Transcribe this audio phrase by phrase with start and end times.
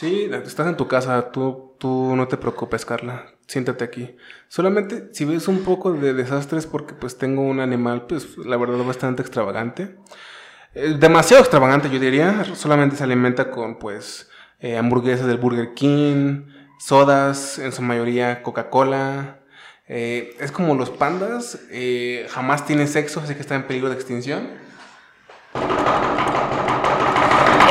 [0.00, 3.26] Sí, estás en tu casa, tú, tú no te preocupes, Carla.
[3.46, 4.16] Siéntate aquí.
[4.48, 8.82] Solamente si ves un poco de desastres porque pues tengo un animal, pues la verdad
[8.82, 9.96] bastante extravagante.
[10.74, 12.46] Eh, demasiado extravagante, yo diría.
[12.54, 16.46] Solamente se alimenta con pues eh, hamburguesas del Burger King,
[16.78, 19.40] sodas, en su mayoría Coca-Cola.
[19.86, 21.58] Eh, es como los pandas,
[22.30, 24.48] jamás tiene sexo, así que está en peligro de extinción.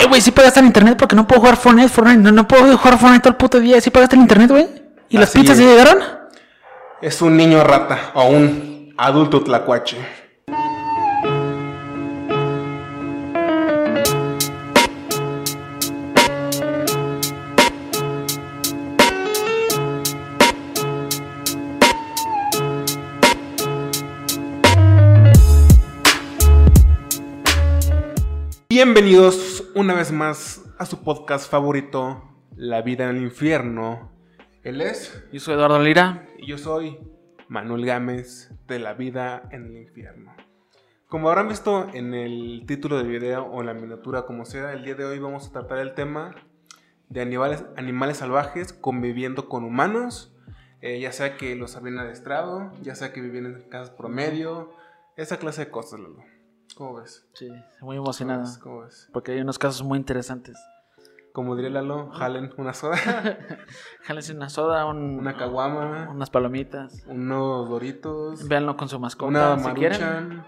[0.01, 2.21] Eh, güey, sí pagaste el internet porque no puedo jugar Fortnite, Fortnite.
[2.21, 3.81] No, no puedo jugar Fortnite todo el puto día.
[3.81, 4.67] ¿Sí pagaste el internet, güey?
[5.09, 6.01] ¿Y las pizzas ya llegaron?
[7.01, 9.97] Es un niño rata o un adulto tlacuache.
[28.69, 32.23] Bienvenidos una vez más a su podcast favorito,
[32.55, 34.11] La vida en el infierno.
[34.63, 36.27] Él es Yo soy Eduardo Lira.
[36.37, 36.99] y yo soy
[37.47, 40.35] Manuel Gámez de La vida en el infierno.
[41.07, 44.83] Como habrán visto en el título del video o en la miniatura, como sea, el
[44.83, 46.35] día de hoy vamos a tratar el tema
[47.09, 50.35] de animales, animales salvajes conviviendo con humanos,
[50.81, 54.71] eh, ya sea que los habían adestrado, ya sea que vivían en casas promedio,
[55.15, 56.23] esa clase de cosas, Lalo.
[56.75, 57.25] ¿Cómo ves?
[57.33, 58.41] Sí, muy ¿Cómo emocionado.
[58.41, 58.57] ves?
[58.57, 59.09] ¿Cómo ves?
[59.11, 60.57] Porque hay unos casos muy interesantes.
[61.33, 62.97] Como diría Lalo, jalen una soda,
[64.03, 67.03] Jálense una soda, un, una caguama, unas palomitas.
[67.07, 69.27] unos doritos, Véanlo con su mascota.
[69.29, 70.01] una si quieren.
[70.01, 70.47] maruchan.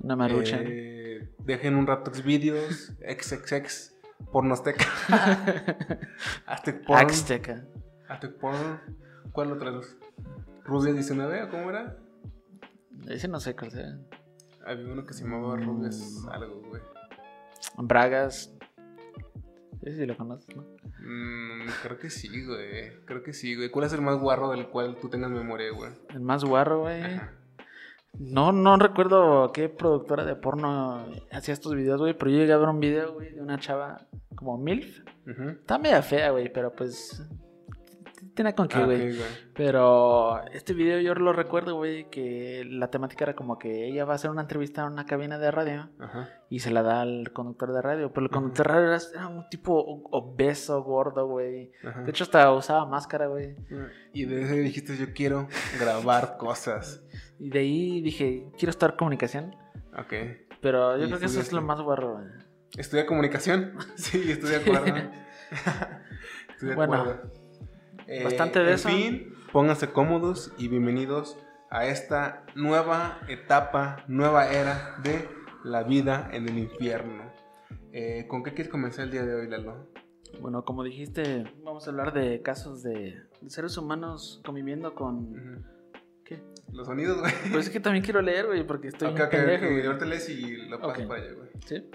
[0.00, 0.58] Una marucha.
[0.60, 3.94] Eh, dejen un rato vídeos, XXX,
[4.32, 4.86] pornosteca.
[6.46, 7.06] Aztec porn.
[7.10, 7.64] Azteca.
[8.08, 8.80] Aztec porn.
[9.32, 9.96] ¿Cuál otra luz?
[10.64, 11.96] Rusia 19, ¿o cómo era?
[13.08, 14.06] Ese no sé cuál.
[14.66, 16.82] Había uno que se llamaba Rubias algo, güey.
[17.76, 18.56] Bragas.
[19.82, 20.62] Ese sí lo conoces, ¿no?
[21.00, 23.04] Mm, creo que sí, güey.
[23.04, 23.70] Creo que sí, güey.
[23.70, 25.92] ¿Cuál es el más guarro del cual tú tengas memoria, güey?
[26.10, 27.02] El más guarro, güey.
[27.02, 27.32] Ajá.
[28.18, 32.58] No, no recuerdo qué productora de porno hacía estos videos, güey, pero yo llegué a
[32.58, 35.00] ver un video, güey, de una chava como MILF.
[35.26, 35.48] Ujú.
[35.50, 37.26] Está media fea, güey, pero pues.
[38.34, 39.14] Tiene con qué, Ah, güey.
[39.54, 44.12] Pero este video yo lo recuerdo, güey, que la temática era como que ella va
[44.12, 46.30] a hacer una entrevista en una cabina de radio Ajá.
[46.50, 48.12] y se la da al conductor de radio.
[48.12, 49.74] Pero el conductor de radio era, un tipo
[50.10, 51.70] obeso, gordo, güey.
[52.04, 53.54] De hecho, hasta usaba máscara, güey.
[54.12, 55.46] Y de ese dijiste, yo quiero
[55.78, 57.04] grabar cosas.
[57.38, 59.54] Y de ahí dije, quiero estar comunicación.
[59.96, 60.12] Ok.
[60.60, 62.26] Pero yo ¿Y creo que eso es lo más guarro, güey.
[62.76, 63.74] ¿Estudia comunicación?
[63.94, 64.86] Sí, acuerdo.
[66.48, 67.43] estoy de Bueno.
[68.06, 68.88] Eh, bastante de en eso.
[68.88, 71.38] fin, pónganse cómodos y bienvenidos
[71.70, 75.28] a esta nueva etapa, nueva era de
[75.64, 77.24] la vida en el infierno.
[77.92, 79.88] Eh, ¿Con qué quieres comenzar el día de hoy, Lalo?
[80.40, 85.16] Bueno, como dijiste, vamos a hablar de casos de, de seres humanos conviviendo con...
[85.30, 85.64] Ujú.
[86.24, 86.42] ¿Qué?
[86.72, 87.32] Los sonidos, güey.
[87.52, 89.70] Pues es que también quiero leer, güey, porque estoy Ok, un ok, pendejo, ok.
[89.72, 89.86] güey.
[89.86, 91.08] Ahorita lees y lo pasas Ok.
[91.08, 91.48] para allá, güey.
[91.66, 91.90] Sí.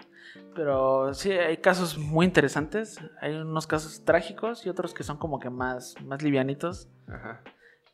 [0.55, 2.99] Pero sí, hay casos muy interesantes.
[3.21, 6.89] Hay unos casos trágicos y otros que son como que más, más livianitos.
[7.07, 7.41] Ajá.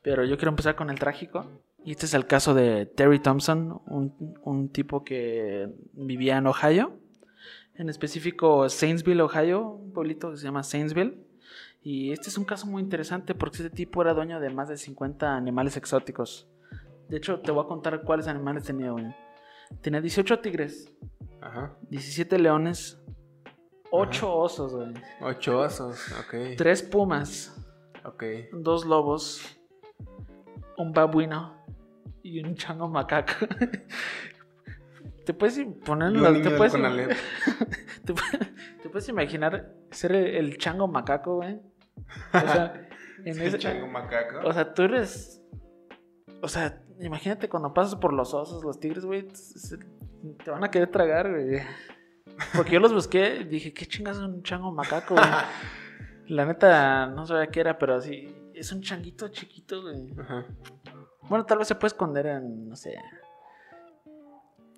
[0.01, 1.45] Pero yo quiero empezar con el trágico.
[1.83, 6.97] Y este es el caso de Terry Thompson, un, un tipo que vivía en Ohio.
[7.75, 11.25] En específico, Saintsville, Ohio, un pueblito que se llama Saintsville.
[11.83, 14.77] Y este es un caso muy interesante porque este tipo era dueño de más de
[14.77, 16.47] 50 animales exóticos.
[17.09, 19.05] De hecho, te voy a contar cuáles animales tenía, güey.
[19.81, 20.91] Tenía 18 tigres,
[21.41, 21.75] Ajá.
[21.89, 23.01] 17 leones,
[23.91, 24.93] 8 osos, güey.
[25.21, 26.55] Ocho osos, ok.
[26.57, 27.55] 3 pumas,
[28.03, 28.23] Ok.
[28.53, 29.41] dos lobos,
[30.77, 31.63] un babuino
[32.23, 33.33] y un chango macaco.
[35.25, 38.13] te puedes poner la- te puedes, te,
[38.83, 41.59] te puedes imaginar ser el, el chango macaco, güey.
[42.33, 42.87] O sea,
[43.25, 44.47] en ese- chango macaco.
[44.47, 45.41] o sea, tú eres
[46.41, 49.27] o sea, imagínate cuando pasas por los osos, los tigres, güey,
[50.43, 51.61] te van a querer tragar, güey.
[52.55, 55.25] Porque yo los busqué y dije, ¿qué chingas es un chango macaco, güey?
[56.27, 60.11] La neta, no sabía qué era, pero así, es un changuito chiquito, güey.
[60.19, 60.45] Ajá.
[61.29, 62.95] Bueno, tal vez se puede esconder en, no sé,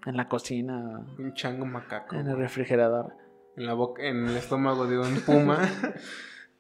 [0.06, 2.16] en la cocina, Un chango macaco.
[2.16, 3.14] en el refrigerador.
[3.56, 5.58] En la boca, en el estómago de un puma.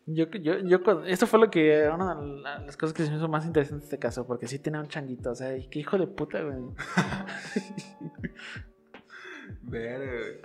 [0.10, 3.18] Yo, yo, yo, esto fue lo que, una de la- las cosas que se me
[3.18, 5.98] hizo más interesante de este caso, porque sí tenía un changuito, o sea, qué hijo
[5.98, 6.58] de puta, güey.
[9.64, 10.42] Ver,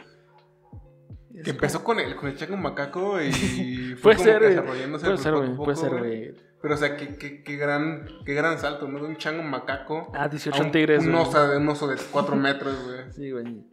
[1.31, 1.43] güey.
[1.45, 5.05] Que empezó con el, con el chango macaco y Puede fue como ser, que desarrollándose
[5.07, 6.35] Puede pues, ser, poco a güey, poco, puede ser, güey.
[6.61, 9.01] Pero o sea, qué, qué, qué gran, qué gran salto, ¿no?
[9.01, 11.97] De un chango macaco Ah, a 18 un, tigres, un oso, de- un oso de
[12.11, 13.13] 4 metros, güey.
[13.13, 13.65] Sí, güey.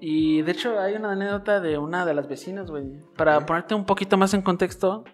[0.00, 3.00] Y de hecho hay una anécdota de una de las vecinas, güey.
[3.16, 5.04] Para ponerte un poquito más en contexto,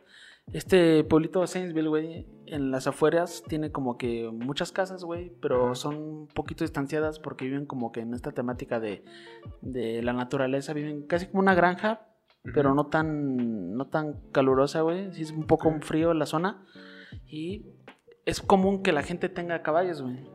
[0.52, 5.66] este pueblito de Saintsville, güey, en las afueras tiene como que muchas casas, güey, pero
[5.66, 5.74] Ajá.
[5.76, 9.04] son un poquito distanciadas porque viven como que en esta temática de,
[9.60, 12.06] de la naturaleza, viven casi como una granja,
[12.54, 15.12] pero no tan, no tan calurosa, güey.
[15.12, 15.84] Sí es un poco Ok.
[15.84, 16.64] frío la zona.
[17.26, 17.66] Y
[18.24, 20.26] es común que la gente tenga caballos, güey.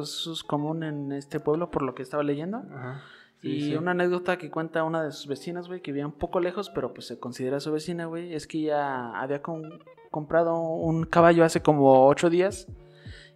[0.00, 2.58] Eso es común en este pueblo por lo que estaba leyendo.
[2.58, 3.02] Ajá.
[3.42, 3.76] Sí, y sí.
[3.76, 6.92] una anécdota que cuenta una de sus vecinas, güey, que vivía un poco lejos, pero
[6.92, 11.62] pues se considera su vecina, güey, es que ella había con- comprado un caballo hace
[11.62, 12.66] como ocho días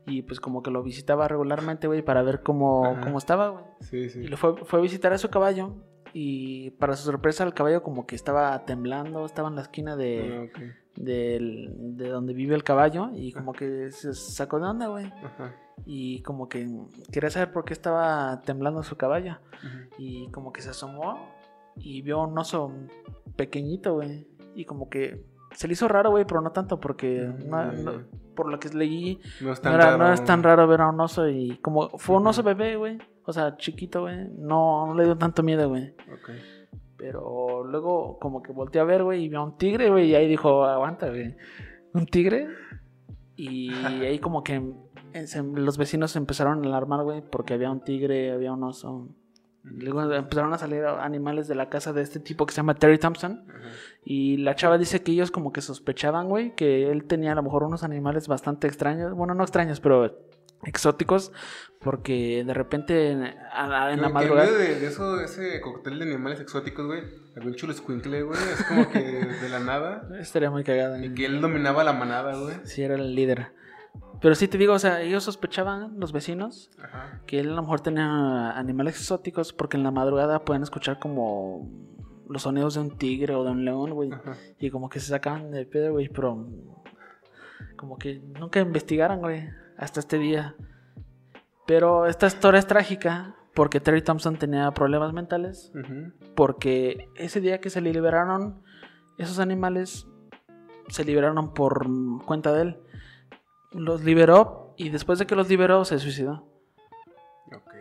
[0.07, 3.01] y pues como que lo visitaba regularmente, güey, para ver cómo, Ajá.
[3.01, 3.65] cómo estaba, güey.
[3.81, 4.21] Sí, sí.
[4.21, 5.73] Y lo fue, fue a visitar a su caballo
[6.13, 10.51] y para su sorpresa el caballo como que estaba temblando, estaba en la esquina de,
[10.55, 10.61] Ah,
[10.97, 15.07] del- de donde vive el caballo y como que se sacó de onda, güey.
[15.07, 15.55] Ajá.
[15.87, 16.69] Y como que
[17.13, 19.39] quería saber por qué estaba temblando su caballo.
[19.65, 19.95] Ujú.
[19.99, 21.29] Y como que se asomó
[21.77, 22.73] y vio un oso
[23.37, 24.27] pequeñito, güey.
[24.55, 27.51] Y como que se le hizo raro, güey, pero no tanto porque Mm,
[27.85, 28.03] no-
[28.35, 29.99] por lo que leí No es tan era- raro.
[29.99, 32.99] no es tan raro ver a un oso y como fue un oso bebé, güey.
[33.25, 34.29] O sea, chiquito, güey.
[34.39, 35.91] No, no le dio tanto miedo, güey.
[36.13, 36.31] Ok.
[36.97, 40.11] Pero luego como que volteó a ver, güey, y vio a un tigre, güey.
[40.11, 41.37] Y ahí dijo, aguanta, güey.
[41.93, 42.49] ¿Un tigre?
[43.37, 44.63] Y ahí como que
[45.55, 49.09] los vecinos se empezaron a alarmar, güey, porque había un tigre, había un oso.
[49.63, 52.99] Luego empezaron a salir animales de la casa de este tipo que se llama Terry
[52.99, 53.45] Thompson.
[53.49, 53.69] Ajá.
[54.05, 57.43] Y la chava dice que ellos como que sospechaban, güey, que él tenía a lo
[57.43, 59.15] mejor unos animales bastante extraños.
[59.15, 60.19] Bueno, no extraños, pero
[60.65, 61.33] exóticos.
[61.81, 64.51] Porque de repente en, a- en la madrugada...
[64.51, 67.01] medio de, de eso, ese cóctel de animales exóticos, güey,
[67.37, 70.09] había un chulo escuincle, güey, es como que de la nada.
[70.21, 71.03] Estaría muy cagada.
[71.05, 72.55] Y que él dominaba la manada, güey.
[72.65, 73.49] Sí, era el líder.
[74.25, 77.21] Pero sí te digo, o sea, ellos sospechaban, los vecinos, Ajá.
[77.27, 81.69] que él a lo mejor tenía animales exóticos porque en la madrugada pueden escuchar como
[82.27, 84.09] los sonidos de un tigre o de un león, güey.
[84.59, 86.49] Y como que se sacaban de pedo, güey, pero
[87.77, 90.57] como que nunca investigaron, güey, hasta este día.
[91.67, 95.71] Pero esta historia es trágica porque Terry Thompson tenía problemas mentales,
[96.35, 98.63] porque ese día que se le liberaron
[99.19, 100.09] esos animales,
[100.89, 101.87] se liberaron por
[102.25, 102.81] cuenta de él.
[103.75, 106.47] Los liberó y después de que los liberó se suicidó.
[107.47, 107.75] Ok.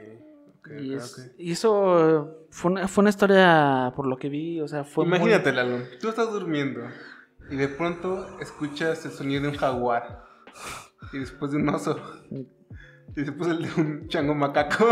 [0.60, 1.34] Ok, Y, ok, es- ok.
[1.38, 5.18] y eso fue una, fue una historia, por lo que vi, o sea, fue muy-
[5.18, 6.82] Imagínate, Lalo, tú estás durmiendo
[7.50, 10.24] y de pronto escuchas el sonido de un jaguar
[11.12, 12.00] y después de un oso
[13.16, 14.86] y después el de un chango macaco.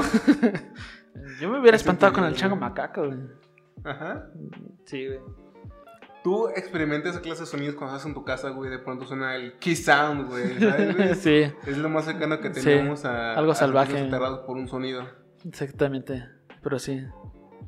[1.39, 3.19] Yo me hubiera Es espantado con el chango macaco, güey.
[3.83, 4.27] Ajá.
[4.86, 5.19] Sí, güey.
[6.23, 9.35] Tú experimentas esa clase de sonidos cuando estás en tu casa, güey, de pronto suena
[9.35, 11.15] el key sound, güey, ¿sabes, güey?
[11.15, 13.94] sí, Es lo más cercano que Sí, tenemos a algo salvaje.
[13.94, 15.03] sentirnos aterrados por un sonido.
[15.45, 16.23] exactamente.
[16.62, 17.03] Pero sí.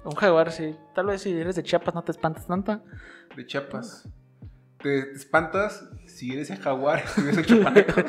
[0.06, 0.76] Un jaguar, sí.
[0.94, 2.82] Tal vez si eres de Chiapas no te espantas tanto.
[3.36, 4.08] De Chiapas.
[4.84, 8.02] Te, espantas si eres el jaguar, si eres un chapaneco,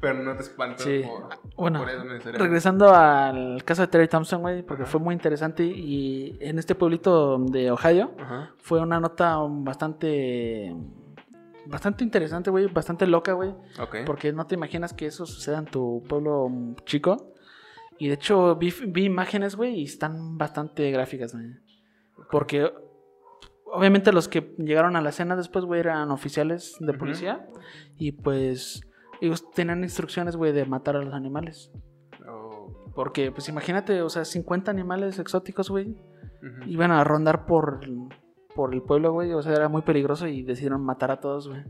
[0.00, 1.02] pero no te espantas Sí.
[1.06, 2.32] por, Bueno, por eso.
[2.32, 4.90] Regresando al caso de Terry Thompson, güey, porque Ajá.
[4.92, 8.50] fue muy interesante y en este pueblito de Ohio Ajá.
[8.56, 10.74] fue una nota bastante
[11.66, 13.50] bastante interesante, güey, bastante loca, güey,
[13.80, 13.96] Ok.
[14.04, 16.48] porque no te imaginas que eso suceda en tu pueblo
[16.84, 17.32] chico.
[17.96, 21.54] Y de hecho vi, vi imágenes, güey, y están bastante gráficas, güey.
[22.30, 22.70] Porque
[23.74, 27.46] obviamente los que llegaron a la escena después, güey, eran oficiales de policía
[27.98, 28.80] y pues
[29.20, 31.72] ellos tenían instrucciones, güey, de matar a los animales.
[32.28, 35.96] Oh, Porque, pues imagínate, o sea, 50 animales exóticos, güey,
[36.66, 37.80] iban a rondar por,
[38.54, 39.32] por el pueblo, güey.
[39.32, 41.62] O sea, era muy peligroso y decidieron matar a todos, güey.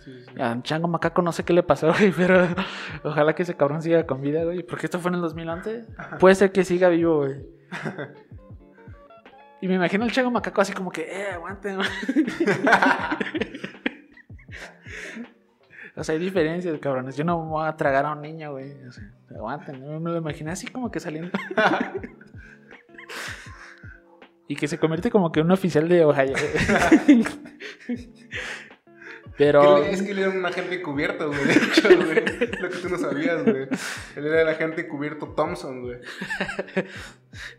[0.00, 0.40] Sí, sí.
[0.40, 2.46] A Chango Macaco no sé qué le pasó, güey, pero
[3.04, 4.62] ojalá que ese cabrón siga con vida, güey.
[4.62, 5.86] Porque esto fue en el 2011.
[6.20, 7.42] Puede ser que siga vivo, güey.
[9.62, 11.78] Y me imagino el Chango Macaco así como que, eh, aguanten.
[15.94, 17.16] O sea, hay diferencias, cabrones.
[17.16, 18.82] Yo no me voy a tragar a un niño, güey.
[18.86, 19.04] O sea,
[19.36, 19.78] aguanten.
[19.84, 21.30] Yo me lo imaginé así como que saliendo.
[24.48, 26.32] y que se convierte como que en un oficial de Ohio.
[29.36, 29.84] Pero.
[29.84, 31.44] Es que él era un agente encubierto, güey.
[31.44, 32.24] De hecho, güey.
[32.58, 33.68] Lo que tú no sabías, güey.
[34.16, 35.98] Él era el agente encubierto Thompson, güey.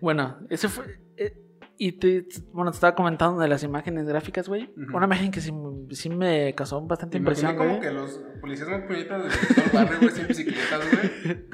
[0.02, 1.00] Bueno, ese fue.
[1.18, 1.38] eh,
[1.78, 4.72] y te, bueno, te estaba comentando de las imágenes gráficas, güey.
[4.94, 5.52] Una imagen que sí,
[5.92, 7.82] sí me causó bastante impresión, como güey.
[7.82, 11.46] que los policías más puñetas de todo el barrio, güey, sin bicicletas, güey.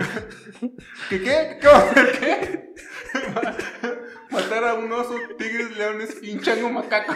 [1.10, 1.58] ¿Qué qué?
[1.62, 2.74] ¿Qué va a hacer qué?
[4.32, 7.14] Matar a un oso, tigres, leones y un chango macaco.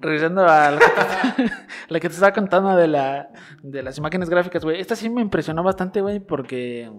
[0.00, 1.52] Regresando a la que, te,
[1.88, 3.30] la que te estaba contando de, la,
[3.62, 4.80] de las imágenes gráficas, güey.
[4.80, 6.90] Esta sí me impresionó bastante, güey, porque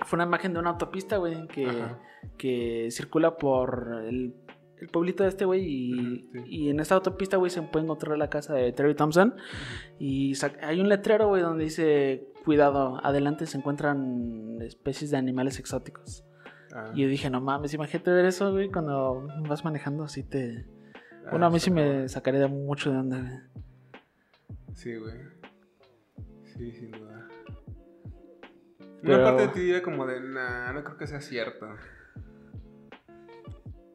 [0.00, 1.98] fue una imagen de una autopista, güey, que, Ajá.
[2.36, 4.34] que circula por el,
[4.78, 6.38] el pueblito de este, güey, y, sí.
[6.46, 9.34] y en esta autopista, güey, se puede encontrar la casa de Terry Thompson.
[9.98, 16.24] Y hay un letrero, güey, donde dice, cuidado, adelante se encuentran especies de animales exóticos.
[16.74, 20.66] Ah, Y yo dije, no mames, imagínate ver eso, güey, cuando vas manejando así te...
[21.24, 23.38] ah, Bueno, a mí sí me sacaría mucho de onda, güey.
[24.74, 25.14] Sí, güey.
[26.44, 27.17] Sí, sin duda.
[29.02, 31.66] Pero- Una parte de ti diría como de, nah, no creo que sea cierto.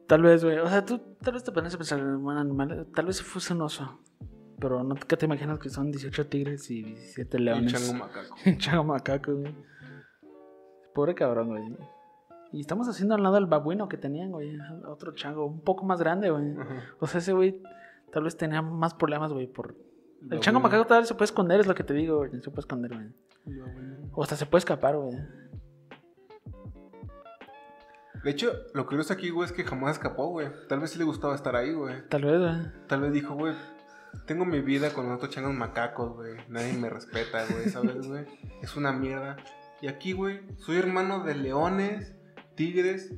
[0.06, 0.58] Tal vez, güey.
[0.58, 2.86] O sea, tú tal vez te pones a pensar en un animal.
[2.94, 4.00] Tal vez fuese un oso.
[4.60, 7.72] Pero no ¿qué te imaginas que son 18 tigres y 17 El leones.
[7.72, 8.34] chango macaco.
[8.46, 9.54] Un chango macaco, güey.
[10.94, 11.76] Pobre cabrón, güey.
[12.52, 14.56] Y estamos haciendo al lado el babuino que tenían, güey.
[14.86, 16.54] Otro chango, un poco más grande, güey.
[17.00, 17.60] O sea, ese güey
[18.12, 19.74] tal vez tenía más problemas, güey, por...
[20.30, 22.30] El chango macaco tal vez se puede esconder, es lo que te digo, güey.
[22.40, 23.08] Se puede esconder, güey.
[24.14, 25.16] O hasta se puede escapar, güey.
[28.22, 30.48] De hecho, lo curioso aquí, güey, es que jamás escapó, güey.
[30.68, 32.08] Tal vez sí le gustaba estar ahí, güey.
[32.08, 32.86] Tal vez, güey.
[32.86, 33.54] Tal vez dijo, güey,
[34.26, 36.36] tengo mi vida con los otros changos macacos, güey.
[36.48, 38.24] Nadie me respeta, güey, ¿sabes, güey?
[38.62, 39.36] Es una mierda.
[39.82, 42.16] Y aquí, güey, soy hermano de leones,
[42.54, 43.12] tigres,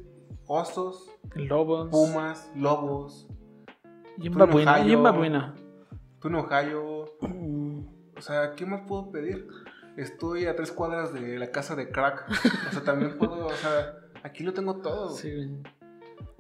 [0.47, 1.89] osos, Lobos.
[1.91, 3.29] pumas, lobos.
[4.19, 4.79] Y en babuino.
[4.79, 5.55] Y.
[6.21, 7.05] Tú en Ohio.
[8.19, 9.47] O sea, ¿qué más puedo pedir?
[9.97, 12.27] Estoy a tres cuadras de la casa de crack.
[12.69, 15.11] O sea, también puedo, o sea, aquí lo tengo todo.
[15.11, 15.23] güey.
[15.23, 15.51] Sí, güey.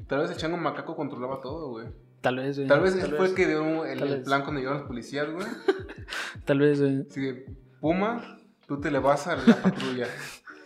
[0.06, 1.86] Tal vez el chango macaco controlaba todo, güey.
[2.20, 2.68] Tal vez, güey.
[2.68, 5.46] Tal vez él fue el que dio el, el plan cuando llegaron los policías, güey.
[6.44, 7.04] Tal vez, güey.
[7.04, 7.46] De,
[7.80, 10.06] Puma, tú te le vas a la patrulla,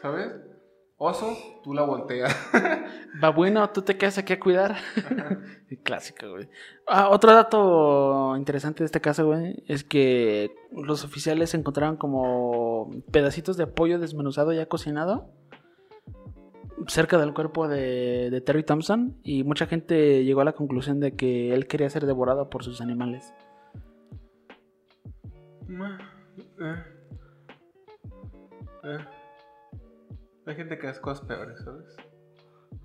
[0.02, 0.32] ¿sabes?
[0.96, 2.34] Oso, tú la volteas.
[3.18, 4.76] Babuino, tú te quedas aquí a cuidar.
[5.82, 6.48] Clásico, güey.
[6.86, 13.56] Ah, otro dato interesante de este caso, güey, es que los oficiales encontraron como pedacitos
[13.56, 15.32] de pollo desmenuzado ya cocinado
[16.86, 21.54] cerca del cuerpo de, Terry Thompson y mucha gente llegó a la conclusión de que
[21.54, 23.34] él quería ser devorado por sus animales.
[25.68, 25.98] Ma,
[26.60, 26.84] eh.
[28.84, 28.98] Eh.
[30.46, 31.96] Hay gente que hace cosas peores, ¿sabes?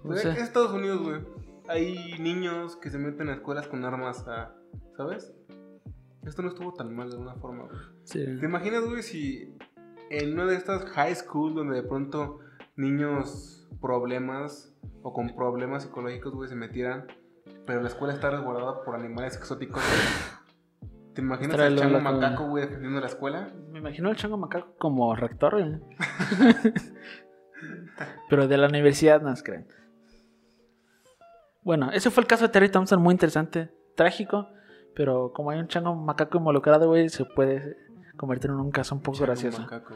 [0.04, 0.32] Pues sé.
[0.32, 1.22] Es Estados Unidos, güey.
[1.68, 4.56] Hay niños que se meten a escuelas con armas a...
[4.98, 5.34] ¿Sabes?
[6.26, 7.78] Esto no estuvo tan mal de alguna forma, güey.
[8.04, 8.24] Sí.
[8.40, 9.58] ¿Te imaginas, güey, si
[10.10, 12.40] en una de estas high school donde de pronto
[12.76, 17.08] niños problemas o con problemas psicológicos, güey, se metieran,
[17.66, 20.92] pero la escuela está resguardada por animales exóticos, güey?
[21.14, 23.54] ¿Te imaginas al chango macaco, güey, defendiendo la escuela?
[23.72, 25.80] Me imagino al chango macaco como rector, güey.
[28.30, 29.68] Pero de la universidad no creen.
[31.64, 34.50] Bueno, ese fue el caso de Terry Thompson, muy interesante, trágico,
[34.96, 37.78] pero como hay un chango macaco involucrado, güey, se puede
[38.18, 39.62] convertir en un caso un poco Chango gracioso.
[39.62, 39.96] macaco.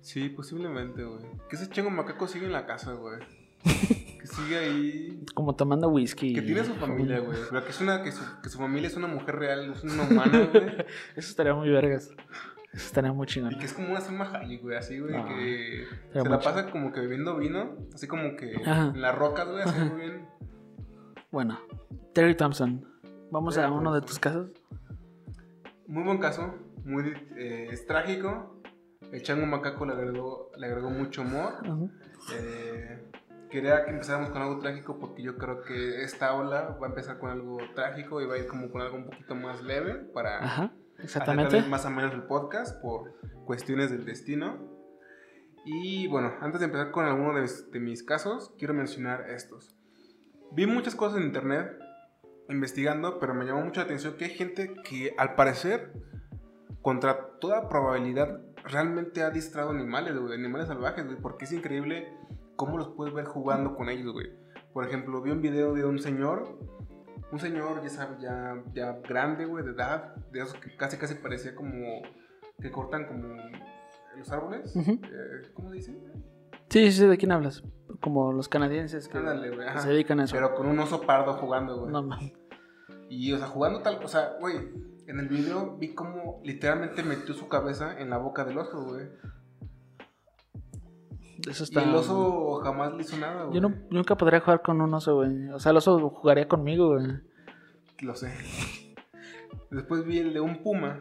[0.00, 1.24] Sí, posiblemente, güey.
[1.48, 3.18] Que ese chango macaco sigue en la casa, güey.
[3.62, 5.24] que sigue ahí.
[5.34, 6.34] Como tomando whisky.
[6.34, 7.38] Que tiene su familia, güey.
[7.50, 10.02] Pero que, es una, que, su, que su familia es una mujer real, es una
[10.04, 10.64] humana, güey.
[11.16, 12.10] Eso estaría muy vergas.
[12.74, 13.52] Eso estaría muy chingón.
[13.52, 16.68] Y que es como una Selma Hayek, güey, así, güey, No, que se la pasa
[16.70, 18.86] como que bebiendo vino, así como que Ajá.
[18.94, 20.28] en las rocas, güey, así muy bien.
[21.30, 21.58] Bueno,
[22.12, 22.84] Terry Thompson.
[23.30, 24.06] Vamos Terry a uno de Thompson.
[24.06, 24.50] tus casos.
[25.86, 26.54] Muy buen caso,
[26.84, 28.60] muy eh, es trágico.
[29.12, 31.52] El chango macaco le agregó, le agregó mucho humor.
[32.32, 33.04] Eh,
[33.50, 37.18] quería que empezáramos con algo trágico porque yo creo que esta ola va a empezar
[37.18, 40.38] con algo trágico y va a ir como con algo un poquito más leve para
[40.42, 41.62] Ajá, exactamente.
[41.62, 44.72] más o menos el podcast por cuestiones del destino.
[45.64, 49.74] Y bueno, antes de empezar con alguno de mis, de mis casos, quiero mencionar estos.
[50.52, 51.78] Vi muchas cosas en internet
[52.48, 55.92] investigando, pero me llamó mucho la atención que hay gente que al parecer,
[56.82, 62.08] contra toda probabilidad, realmente ha distraído animales, güey, animales salvajes, güey, porque es increíble
[62.56, 64.30] cómo los puedes ver jugando con ellos, güey.
[64.72, 66.58] Por ejemplo, vi un video de un señor,
[67.32, 71.14] un señor, ya sabes, ya, ya grande, güey, de edad, de esos que casi casi
[71.14, 72.02] parecía como
[72.60, 73.34] que cortan como
[74.16, 74.74] los árboles.
[74.76, 76.00] Eh, ¿Cómo dicen?
[76.68, 77.62] Sí, sí, ¿de quién hablas?
[78.00, 80.34] Como los canadienses que, Ándale, se dedican a eso.
[80.34, 81.92] Pero con un oso pardo jugando, güey.
[81.92, 82.08] No.
[83.08, 84.56] Y, o sea, jugando tal, o sea, güey,
[85.06, 89.06] en el video vi cómo literalmente metió su cabeza en la boca del oso, güey.
[91.48, 93.54] Eso Y el oso jamás le hizo nada, güey.
[93.54, 95.48] Yo no- nunca podría jugar con un oso, güey.
[95.50, 97.06] O sea, el oso jugaría conmigo, güey.
[98.00, 98.32] Lo sé.
[99.70, 101.00] Después vi el de un puma,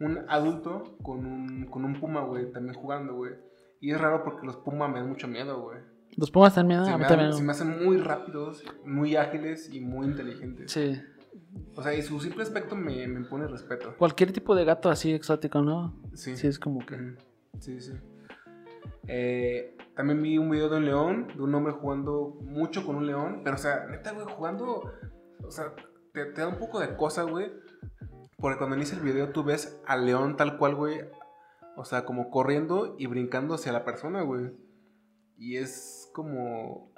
[0.00, 3.32] un adulto con un, con un puma, güey, también jugando, güey.
[3.80, 5.78] Y es raro porque los pumas me dan mucho miedo, güey.
[6.16, 7.32] Los pumas dan miedo, Se, a mí me también.
[7.32, 10.70] se me hacen muy rápidos, muy ágiles y muy inteligentes.
[10.70, 11.00] Sí.
[11.74, 13.94] O sea, y su simple aspecto me, me pone respeto.
[13.96, 15.94] Cualquier tipo de gato así exótico, ¿no?
[16.14, 16.36] Sí.
[16.36, 17.16] Sí, es como que...
[17.58, 17.92] Sí, sí.
[19.08, 23.06] Eh, también vi un video de un león, de un hombre jugando mucho con un
[23.06, 23.42] león.
[23.44, 24.92] Pero, o sea, neta, güey, jugando.
[25.44, 25.74] O sea,
[26.12, 27.52] te, te da un poco de cosa, güey.
[28.38, 31.00] Porque cuando inicia el video tú ves al león tal cual, güey.
[31.76, 34.52] O sea, como corriendo y brincando hacia la persona, güey.
[35.36, 36.92] Y es como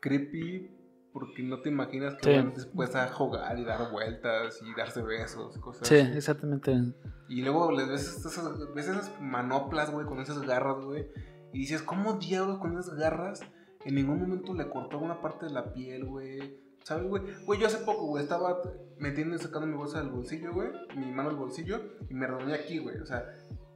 [0.00, 0.81] creepy
[1.12, 2.36] porque no te imaginas que Sí.
[2.36, 6.16] van después a jugar y dar vueltas y darse besos, cosas Sí, así.
[6.16, 6.94] exactamente.
[7.28, 11.06] Y luego les ves esas, ves esas manoplas, güey, con esas garras, güey.
[11.52, 13.40] Y dices, ¿cómo diablos con esas garras?
[13.84, 16.58] En ningún momento le cortó una parte de la piel, güey.
[16.84, 17.22] ¿Sabes, güey?
[17.44, 18.60] Güey, yo hace poco, güey, estaba
[18.98, 20.68] metiendo y sacando mi bolsa del bolsillo, güey.
[20.96, 21.80] Mi mano del bolsillo.
[22.08, 22.96] Y me redondé aquí, güey.
[22.98, 23.24] O sea,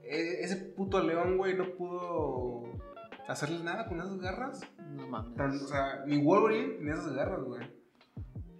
[0.02, 2.62] e- ese puto león, güey, no pudo
[3.28, 4.60] hacerle nada con esas garras.
[4.94, 5.34] No mames.
[5.34, 7.62] Tan- o sea, ni Wolverine ni esas garras, güey.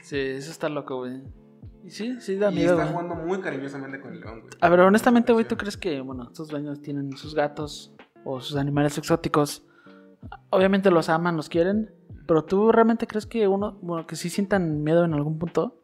[0.00, 1.22] Sí, eso está loco, güey.
[1.84, 3.04] Y sí, sí da Y miedo, está güey.
[3.04, 4.52] jugando muy cariñosamente con el león, güey.
[4.60, 5.46] A ver, honestamente, güey.
[5.46, 7.94] ¿tú crees que, bueno, estos dueños tienen sus gatos
[8.24, 9.64] o sus animales exóticos?
[10.50, 11.92] Obviamente los aman, los quieren,
[12.26, 15.80] pero ¿tú realmente crees que uno, bueno, que sí sientan miedo en algún punto?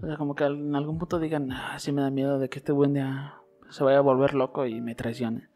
[0.00, 2.58] O sea, como que en algún punto digan, ah, sí me da miedo de que
[2.60, 3.34] este buen día
[3.70, 5.48] se vaya a volver loco y me traicione.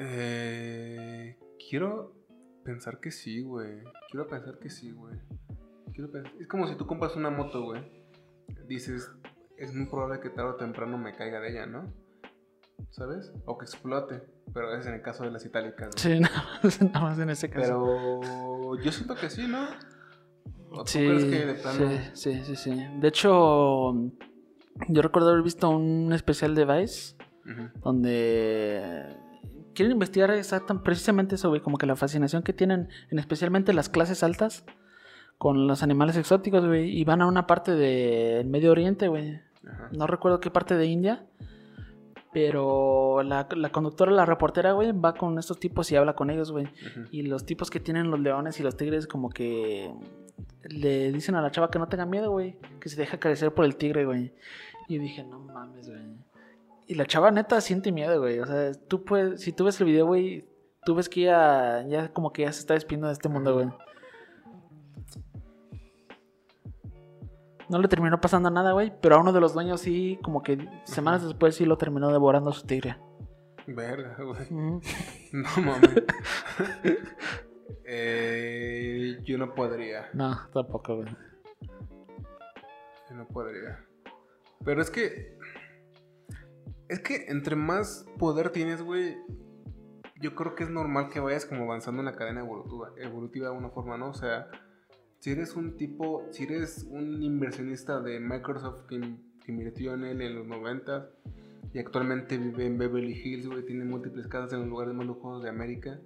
[0.00, 1.36] Eh,
[1.68, 2.14] quiero
[2.64, 3.82] pensar que sí, güey.
[4.10, 5.16] Quiero pensar que sí, güey.
[5.92, 7.82] Quiero pensar- Es como si tú compras una moto, güey.
[8.68, 9.10] Dices,
[9.56, 11.92] es muy probable que tarde o temprano me caiga de ella, ¿no?
[12.90, 13.32] ¿Sabes?
[13.44, 14.22] O que explote.
[14.54, 15.88] Pero es en el caso de las itálicas.
[15.90, 15.98] güey.
[16.16, 18.20] Sí, nada más, nada más en ese caso.
[18.22, 19.66] Pero yo siento que sí, ¿no?
[20.70, 21.78] ¿O tú Sí, crees que de plano?
[21.78, 22.86] sí, sí, sí, sí.
[23.00, 23.92] De hecho,
[24.88, 27.16] yo recuerdo haber visto un especial de Vice
[27.82, 29.16] donde
[29.78, 33.88] quieren investigar exactamente precisamente eso, güey, como que la fascinación que tienen, en especialmente las
[33.88, 34.64] clases altas,
[35.38, 39.40] con los animales exóticos, güey, y van a una parte del Medio Oriente, güey.
[39.92, 41.26] No recuerdo qué parte de India,
[42.32, 46.50] pero la, la conductora, la reportera, güey, va con estos tipos y habla con ellos,
[46.50, 46.66] güey.
[47.12, 49.94] Y los tipos que tienen los leones y los tigres como que
[50.64, 52.56] le dicen a la chava que no tenga miedo, güey.
[52.80, 54.34] Que se deja crecer por el tigre, güey.
[54.88, 56.02] Y dije, no mames, güey.
[56.88, 58.40] Y la chava neta siente miedo, güey.
[58.40, 60.48] O sea, tú puedes, si tú ves el video, güey,
[60.84, 63.68] tú ves que ya, ya como que ya se está despidiendo de este mundo, güey.
[67.68, 68.90] No le terminó pasando nada, güey.
[69.02, 72.52] Pero a uno de los dueños sí, como que semanas después sí lo terminó devorando
[72.52, 72.96] su tigre.
[73.66, 74.48] Verga, güey.
[75.30, 75.90] No mames.
[77.84, 80.08] Eh, yo no podría.
[80.14, 81.08] No, tampoco, güey.
[83.10, 83.84] Yo no podría.
[84.64, 85.37] Pero es que.
[86.88, 89.16] Es que entre más poder tienes, güey.
[90.20, 93.56] Yo creo que es normal que vayas como avanzando en la cadena evolutiva, evolutiva de
[93.56, 94.08] una forma, ¿no?
[94.10, 94.48] O sea,
[95.20, 100.04] si eres un tipo, si eres un inversionista de Microsoft que, in- que invirtió en
[100.04, 101.08] él en los 90
[101.72, 105.42] y actualmente vive en Beverly Hills, güey, tiene múltiples casas en los lugares más lujosos
[105.44, 106.00] de América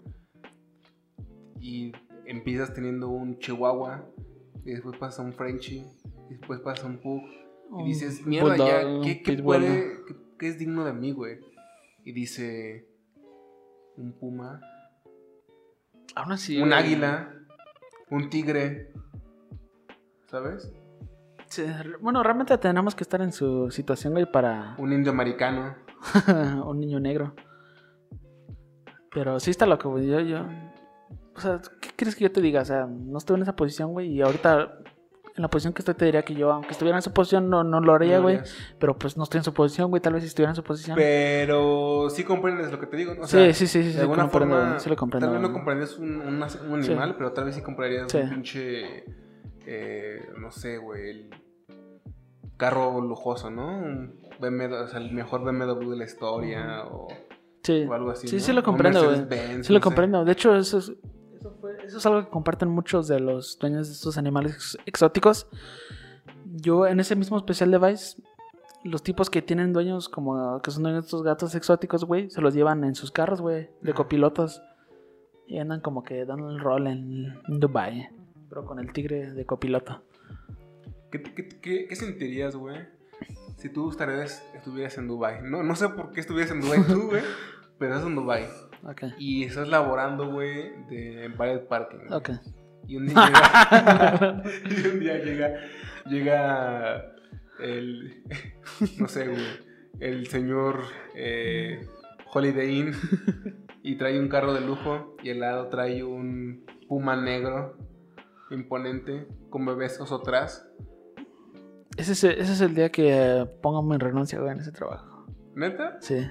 [1.61, 1.93] y
[2.27, 4.07] empiezas teniendo un Chihuahua
[4.65, 5.85] y después pasa un Frenchie
[6.29, 7.23] y después pasa un Pug
[7.81, 11.39] y dices, mierda, ya, ¿qué, qué puede, qué, qué es digno de mí, güey?
[12.05, 12.85] Y dice,
[13.97, 14.61] un puma,
[16.17, 16.61] Aún así.
[16.61, 16.81] un güey.
[16.81, 17.33] águila,
[18.11, 18.93] un tigre,
[20.27, 20.73] ¿sabes?
[21.47, 21.63] Sí,
[22.01, 25.77] bueno, realmente tenemos que estar en su situación, güey, para Un indio americano.
[26.67, 27.37] un niño negro.
[29.15, 30.09] Pero sí está loco, güey.
[30.09, 30.45] Yo, yo.
[31.37, 32.63] O sea, ¿qué quieres que yo te diga?
[32.63, 34.09] O sea, no estuve en esa posición, güey.
[34.11, 34.77] Y ahorita,
[35.35, 37.65] en la posición que estoy, te diría que yo, aunque estuviera en esa posición, no,
[37.65, 38.41] no lo haría, güey.
[38.79, 40.03] Pero pues no estoy en su posición, güey.
[40.03, 40.95] Tal vez si estuviera en su posición.
[40.97, 43.23] Pero sí comprendes lo que te digo, ¿no?
[43.23, 45.27] O sí, sea, sí, sí, sí, sí, de alguna forma, sí lo comprendo.
[45.29, 46.45] tal vez no comprendes un,
[46.83, 46.91] Sí.
[46.91, 48.19] animal, pero tal vez sí comprarías Sí.
[48.19, 49.05] un pinche,
[49.67, 51.31] eh, no sé, güey, el
[52.57, 53.67] carro lujoso, ¿no?
[53.79, 57.09] Un BMW, o sea, el mejor BMW de la historia o,
[57.63, 58.43] Sí, o algo así, sí, ¿no?
[58.43, 59.27] sí lo comprendo, güey.
[59.63, 59.83] Sí lo sé.
[59.83, 60.25] comprendo.
[60.25, 60.93] De hecho, eso es,
[61.43, 64.79] eso, fue- eso es algo que comparten muchos de los dueños de estos animales ex-
[64.87, 65.47] exóticos.
[66.47, 68.23] Yo, en ese mismo especial de Vice,
[68.85, 72.41] los tipos que tienen dueños como que son dueños de estos gatos exóticos, güey, se
[72.41, 74.63] los llevan en sus carros, güey, de copilotos.
[75.47, 78.09] Y andan como que dando el rol en Dubai
[78.49, 80.03] pero con el tigre de copiloto.
[81.11, 82.81] ¿Qué, qué, qué- qué sentirías, güey?
[83.57, 85.41] Si tú estarías, estuvieras en Dubai.
[85.43, 87.23] No, no sé por qué estuvieras en Dubai tú, güey,
[87.79, 88.45] pero estás en Dubai.
[89.19, 92.11] Y estás laborando, güey, en Ballet Parking.
[92.11, 92.31] Ok.
[92.87, 95.55] Y un día llega, y un día llega,
[96.07, 97.15] llega
[97.61, 98.23] el,
[98.99, 99.45] no sé, güey,
[100.01, 100.81] el señor
[101.15, 101.87] eh,
[102.33, 102.93] Holiday Inn
[103.83, 107.77] y trae un carro de lujo y al lado trae un puma negro
[108.51, 110.69] imponente con bebés atrás.
[111.97, 115.27] Ese es, ese es el día que pongo mi renuncia, güey, en ese trabajo.
[115.55, 115.99] ¿Neta?
[116.01, 116.27] Sí.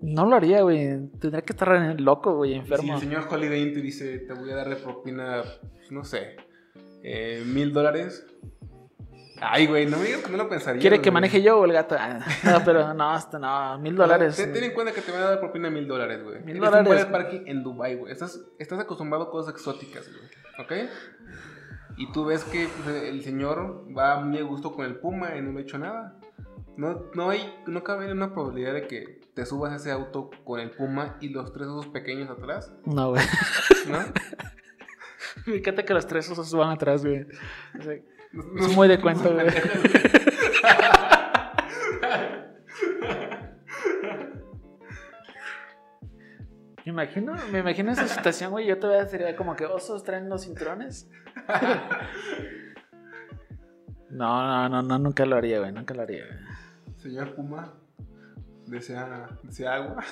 [0.00, 1.08] No lo haría, güey.
[1.20, 2.94] Tendría que estar en- loco, güey, Si enfermo.
[2.94, 5.42] el señor Holiday Inn te dice, te voy a dar de propina,
[5.74, 6.36] pues, no sé,
[7.02, 8.26] eh, mil dólares.
[9.40, 10.80] Ay, güey, no me digas que no lo pensaría.
[10.80, 11.14] ¿Quiere que güey.
[11.14, 11.94] maneje yo o el gato?
[11.98, 14.36] Ah, No, pero no, hasta no, mil dólares.
[14.36, 16.40] Ten, ten en cuenta que te van a dar propina mil dólares, güey.
[16.42, 17.04] Mil Eres dólares.
[17.04, 18.12] un parking en Dubai, güey.
[18.12, 20.26] Estás, estás acostumbrado a cosas exóticas, güey.
[20.84, 20.88] ¿Ok?
[21.98, 25.42] Y tú ves que pues, el señor va muy a gusto con el Puma y
[25.42, 26.18] no le ha hecho nada.
[26.78, 30.58] No, no hay, no cabe una probabilidad de que te subas a ese auto con
[30.60, 33.22] el Puma y los tres osos pequeños atrás, No, güey.
[33.86, 33.98] ¿no?
[35.46, 37.26] Me encanta que los tres osos van atrás, güey.
[37.78, 37.98] O sea,
[38.32, 39.46] No- Es muy de cuento, güey.
[46.84, 48.66] Me imagino, me imagino esa situación, güey.
[48.66, 51.08] Yo todavía sería como que osos traen los cinturones.
[54.08, 55.72] No, no, no, no, nunca lo haría, güey.
[55.72, 56.38] Nunca lo haría, güey.
[56.96, 57.74] Señor Puma,
[58.66, 60.04] desea, desea agua.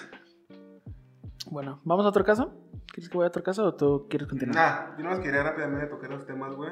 [1.51, 2.53] Bueno, ¿vamos a otro caso?
[2.93, 4.57] ¿Quieres que vaya a otro caso o tú quieres continuar?
[4.57, 6.71] Nah, yo nomás quería rápidamente tocar los temas, güey.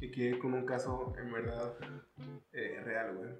[0.00, 1.72] Y ir con un caso en verdad
[2.52, 3.30] eh, real, güey.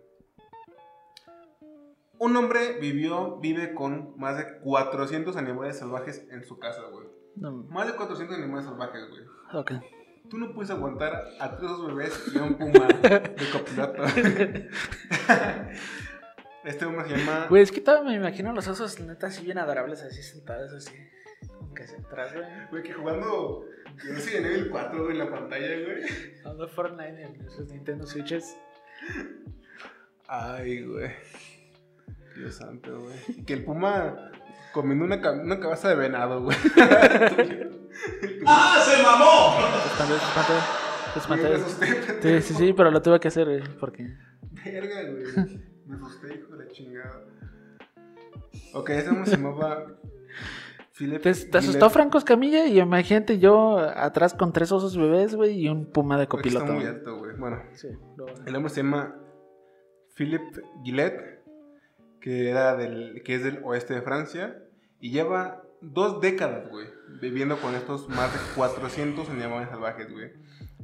[2.18, 7.06] Un hombre vivió, vive con más de 400 animales salvajes en su casa, güey.
[7.36, 9.22] No, Más de 400 animales salvajes, güey.
[9.52, 9.72] ok.
[10.30, 14.02] Tú no puedes aguantar a tres bebés y a un puma de copiloto.
[16.66, 17.46] este hombre se llama...
[17.48, 20.94] Güey, es que todavía me imagino los osos neta así bien adorables, así sentados, así.
[21.74, 22.46] Que hacia atrás, güey.
[22.70, 23.64] Güey, que jugando...
[24.04, 26.02] Yo no sé, en el 4, güey, en la pantalla, güey.
[26.42, 28.56] Jugando Fortnite en sus Nintendo Switches.
[30.26, 31.10] Ay, güey.
[32.36, 33.44] Dios santo, güey.
[33.44, 34.32] Que el puma
[34.72, 36.56] comiendo una, una cabeza de venado, güey.
[38.46, 39.56] ¡Ah, se mamó!
[41.14, 42.42] Te espanté, espanté.
[42.42, 44.14] Sí, sí, sí, pero lo tuve que hacer, güey, porque...
[44.64, 45.75] Verga, güey.
[45.86, 47.24] Me asusté, hijo de la chingada.
[48.74, 49.86] Ok, ese hombre se llamaba.
[50.92, 51.20] Philip.
[51.22, 51.90] Te, te asustó.
[51.90, 56.26] Franco Escamilla y imagínate yo atrás con tres osos bebés, güey, y un puma de
[56.26, 56.64] copiloto.
[56.64, 57.36] Está muy alto, güey.
[57.36, 57.88] Bueno, Sí,
[58.46, 59.14] el hombre se llama
[60.16, 60.40] Philip
[60.82, 61.44] Gillette,
[62.20, 64.62] que, era del, que es del oeste de Francia,
[64.98, 66.86] y lleva dos décadas, güey,
[67.20, 70.32] viviendo con estos más de 400 animales salvajes, güey.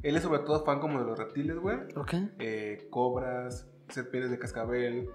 [0.03, 1.79] Él es sobre todo fan como de los reptiles, güey.
[1.97, 2.15] Ok.
[2.39, 5.09] eh, cobras, serpientes de cascabel,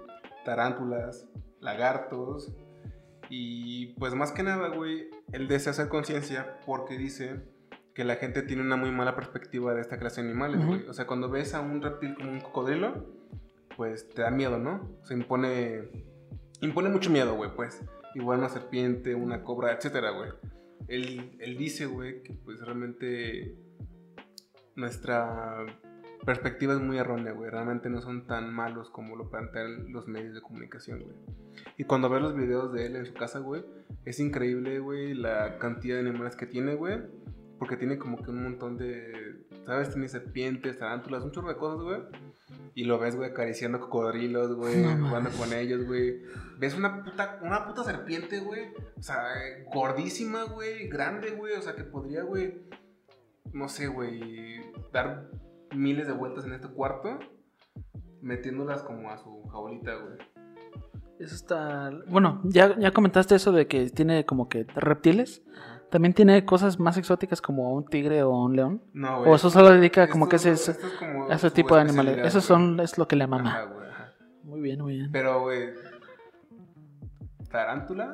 [0.45, 1.27] tarántulas,
[1.59, 2.53] lagartos.
[3.29, 7.41] Y pues más que nada, güey, él desea hacer conciencia porque dice
[7.93, 10.87] que la gente tiene una muy mala perspectiva de esta clase de animales, güey.
[10.87, 13.05] O sea, cuando ves a un reptil como un cocodrilo,
[13.75, 14.99] pues te da miedo, ¿no?
[15.03, 15.89] Se impone,
[16.61, 17.83] impone mucho miedo, güey, pues.
[18.15, 20.31] Igual una serpiente, una cobra, etcétera, güey.
[20.87, 23.55] Él, él dice, güey, que pues realmente
[24.75, 25.65] nuestra
[26.27, 27.49] perspectiva es muy errónea, güey.
[27.49, 31.15] Realmente no son tan malos como lo plantean los medios de comunicación, güey.
[31.77, 33.63] Y cuando ves los videos de él en su casa, güey,
[34.03, 36.99] es increíble, güey, la cantidad de animales que tiene, güey.
[37.57, 39.89] Porque tiene como que un montón de, ¿sabes?
[39.91, 42.01] Tiene serpientes, tarántulas, un chorro de cosas, güey.
[42.75, 46.23] Y lo ves, güey, acariciando cocodrilos, güey, No jugando con ellos, güey.
[46.59, 48.73] Ves una puta, una puta serpiente, güey.
[48.97, 49.23] O sea,
[49.73, 51.53] gordísima, güey, grande, güey.
[51.53, 52.67] O sea, que podría, güey,
[53.53, 54.59] no sé, güey,
[54.91, 55.31] dar
[55.75, 57.19] miles de vueltas en este cuarto,
[58.21, 60.17] metiéndolas como a su jaulita, güey.
[61.19, 61.89] Eso está...
[62.08, 65.41] Bueno, ya, ya comentaste eso de que tiene como que reptiles.
[65.89, 68.84] También tiene cosas más exóticas como un tigre o un león.
[68.93, 69.32] No, güey.
[69.32, 71.82] O eso solo dedica como que Esto- ese, esto es como a ese tipo de
[71.82, 72.17] animales.
[72.19, 72.30] güey.
[72.41, 73.49] son, es lo que le mama.
[73.49, 74.13] Ajá, güey, ajá.
[74.43, 75.12] Muy bien, muy bien.
[75.12, 75.69] Pero, güey,
[77.49, 78.13] tarántula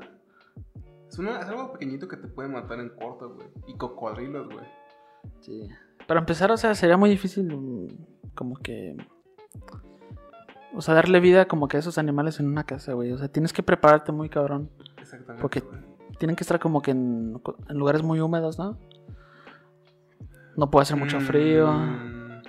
[1.09, 3.47] es, una, es algo pequeñito que te puede matar en corto, güey.
[3.67, 4.65] Y cocodrilos, güey.
[5.41, 5.67] Sí.
[6.07, 7.87] Para empezar, o sea, sería muy difícil mm,
[8.35, 8.95] como que...
[10.75, 13.11] O sea, darle vida como que a esos animales en una casa, güey.
[13.11, 14.69] O sea, tienes que prepararte muy cabrón.
[14.97, 15.41] Exactamente.
[15.41, 15.93] Porque- güey.
[16.19, 18.77] Tienen que estar como que en, en lugares muy húmedos, ¿no?
[20.55, 21.71] No puede hacer mucho frío.
[21.73, 22.41] Mm,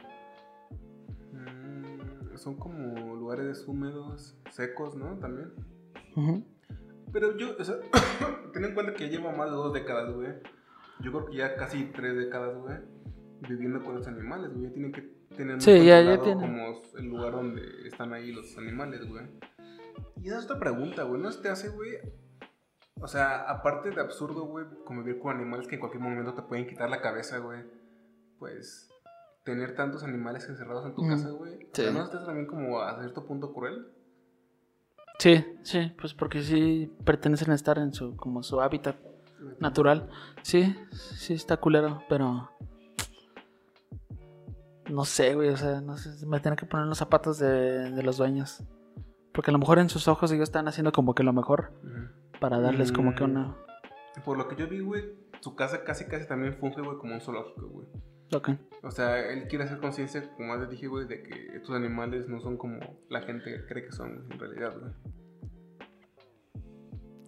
[1.33, 5.19] mm, son como lugares húmedos, secos, ¿no?
[5.19, 5.51] También.
[7.13, 7.77] Pero yo, o sea,
[8.53, 10.29] ten en cuenta que llevo más de dos décadas, güey.
[11.01, 12.77] Yo creo que ya casi tres décadas, güey,
[13.49, 14.65] viviendo con los animales, güey.
[14.65, 15.03] Ya tienen que
[15.37, 19.27] tener Sí, ya- ya como el lugar donde están ahí los animales, güey.
[20.23, 21.21] Y esa es otra pregunta, güey.
[21.21, 21.93] ¿No se te hace, güey?
[23.01, 26.67] O sea, aparte de absurdo, güey, convivir con animales que en cualquier momento te pueden
[26.67, 27.61] quitar la cabeza, güey.
[28.39, 28.89] Pues
[29.45, 31.69] tener tantos animales encerrados en tu Mm, casa, güey.
[31.73, 31.83] Sí.
[31.93, 33.89] ¿No se te hace también como a cierto punto cruel?
[35.19, 38.97] Sí, sí, pues porque sí pertenecen a estar en su como su hábitat
[39.61, 40.09] natural.
[40.43, 42.51] Sí, sí está culero, pero
[44.91, 48.03] no sé, güey, o sea, no sé, me tenía que poner los zapatos de, de
[48.03, 48.63] los dueños.
[49.33, 51.73] Porque a lo mejor en sus ojos ellos están haciendo como que lo mejor.
[52.41, 53.31] Para darles como que Mm.
[53.31, 53.57] una.
[54.25, 55.05] Por lo que yo vi, güey,
[55.41, 57.89] su casa casi casi también funge, güey, como un zoológico, güey.
[58.35, 58.51] Ok.
[58.83, 62.41] O sea, él quiere hacer conciencia, como antes dije, güey, de que estos animales no
[62.41, 64.93] son como la gente cree que son en realidad, güey.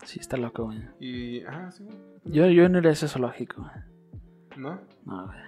[0.04, 0.78] Sí, está loco, güey.
[1.00, 1.96] Y, ah, sí, güey.
[2.24, 3.74] Yo, yo no iría a ese zoológico, güey.
[4.56, 4.80] ¿No?
[5.04, 5.38] No, güey.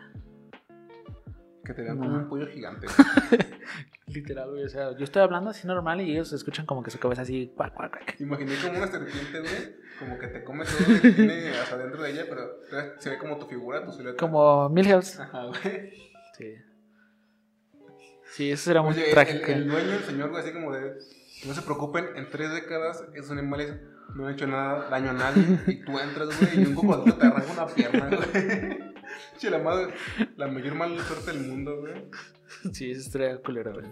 [1.69, 2.87] Que te como un pollo gigante.
[4.07, 4.65] Literal, güey.
[4.65, 7.53] O sea, yo estoy hablando así normal y ellos escuchan como que su cabeza así.
[7.55, 8.19] cuac, cuac, cuac.
[8.19, 12.03] Imaginé como una serpiente, güey, como que te come todo lo que tiene hasta dentro
[12.03, 12.61] de ella, pero
[12.99, 14.17] se ve como tu figura, tu silueta.
[14.19, 15.21] Como Milhouse.
[15.21, 15.93] Ajá, güey.
[16.39, 16.55] Sí.
[18.33, 19.53] Sí, eso era muy Oye, el, trágico.
[19.53, 20.95] el dueño, el señor, güey, así como de,
[21.47, 23.75] no se preocupen, en tres décadas esos animales
[24.15, 27.27] no han hecho nada, daño a nadie, y tú entras, güey, y un cocodrilo te
[27.27, 28.89] arranca una pierna, güey.
[29.39, 29.95] Che, la, madre,
[30.37, 31.95] la mayor mala suerte del mundo, güey.
[32.73, 33.87] Sí, eso estaría culero, güey.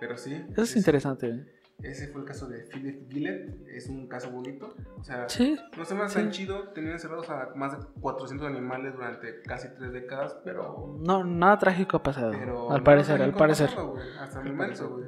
[0.00, 0.44] Pero sí.
[0.52, 1.44] Eso es interesante, güey.
[1.82, 5.28] Ese fue el caso de Philip Gillett, es un caso bonito, o sea...
[5.28, 5.56] Sí.
[5.76, 6.20] No se me hace Sí.
[6.24, 10.96] tan chido tener encerrados a más de 400 animales durante casi tres décadas, pero...
[10.98, 12.32] No, nada trágico ha pasado.
[12.32, 13.70] pero al parecer, al parecer.
[14.20, 15.06] hasta el momento, güey.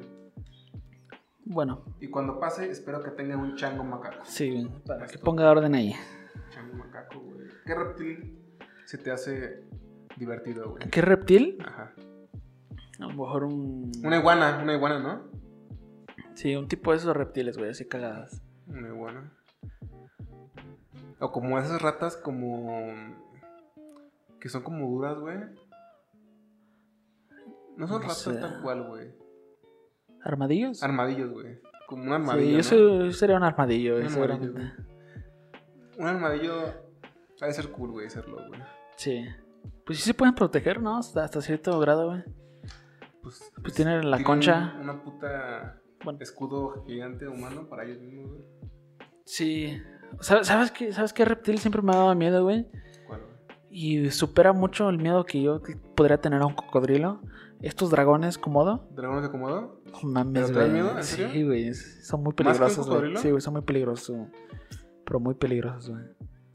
[1.44, 4.24] Bueno, Y cuando pase, espero que tenga un chango macaco.
[4.24, 5.92] sí, para que ponga orden ahí.
[6.50, 7.48] Chango macaco, güey.
[7.66, 8.39] ¿Qué reptil
[8.90, 9.62] se te hace
[10.16, 10.90] divertido, güey?
[10.90, 11.58] ¿Qué reptil?
[11.64, 11.92] Ajá.
[12.98, 13.92] A lo mejor un.
[14.04, 15.30] Una iguana, una iguana, ¿no?
[16.34, 18.42] Sí, un tipo de esos reptiles, güey, así cagadas.
[18.66, 19.32] Una iguana.
[21.20, 22.92] O como esas ratas como...
[24.40, 25.38] Que son como duras, güey.
[27.76, 28.34] No son No ratas sé.
[28.34, 29.14] tal cual, güey.
[30.24, 30.82] ¿Armadillos?
[30.82, 31.60] Armadillos, güey.
[31.86, 32.62] Como un sí, armadillo, yo, ¿no?
[32.64, 34.54] soy- yo sería un armadillo, güey, Un armadillo,
[35.98, 36.54] Un armadillo...
[37.40, 38.60] Ha de ser cool, güey, serlo, güey.
[39.00, 39.24] Sí.
[39.86, 40.98] Pues sí se pueden proteger, ¿no?
[40.98, 42.22] Hasta, hasta cierto grado, güey.
[43.22, 44.74] Pues, Pues tienen la tienen concha.
[44.78, 46.18] Una puta Bueno.
[46.20, 48.42] escudo gigante humano para ellos mismos, güey.
[49.24, 49.80] Sí.
[50.20, 52.68] ¿Sabes, sabes, qué, ¿Sabes qué reptil siempre me ha dado miedo, güey?
[53.06, 53.20] ¿Cuál?
[53.70, 55.62] Y supera mucho el miedo que yo
[55.96, 57.22] podría tener a un cocodrilo.
[57.62, 58.86] Estos dragones komodo.
[58.94, 59.80] ¿Dragones de Komodo?
[59.92, 60.82] No Mames, ¿Pero te dan güey.
[60.82, 60.96] miedo?
[60.98, 61.74] ¿En Sí, güey.
[61.74, 63.16] Son muy peligrosos, güey.
[63.16, 64.28] Sí, güey, son muy peligrosos.
[65.06, 66.04] Pero muy peligrosos, güey.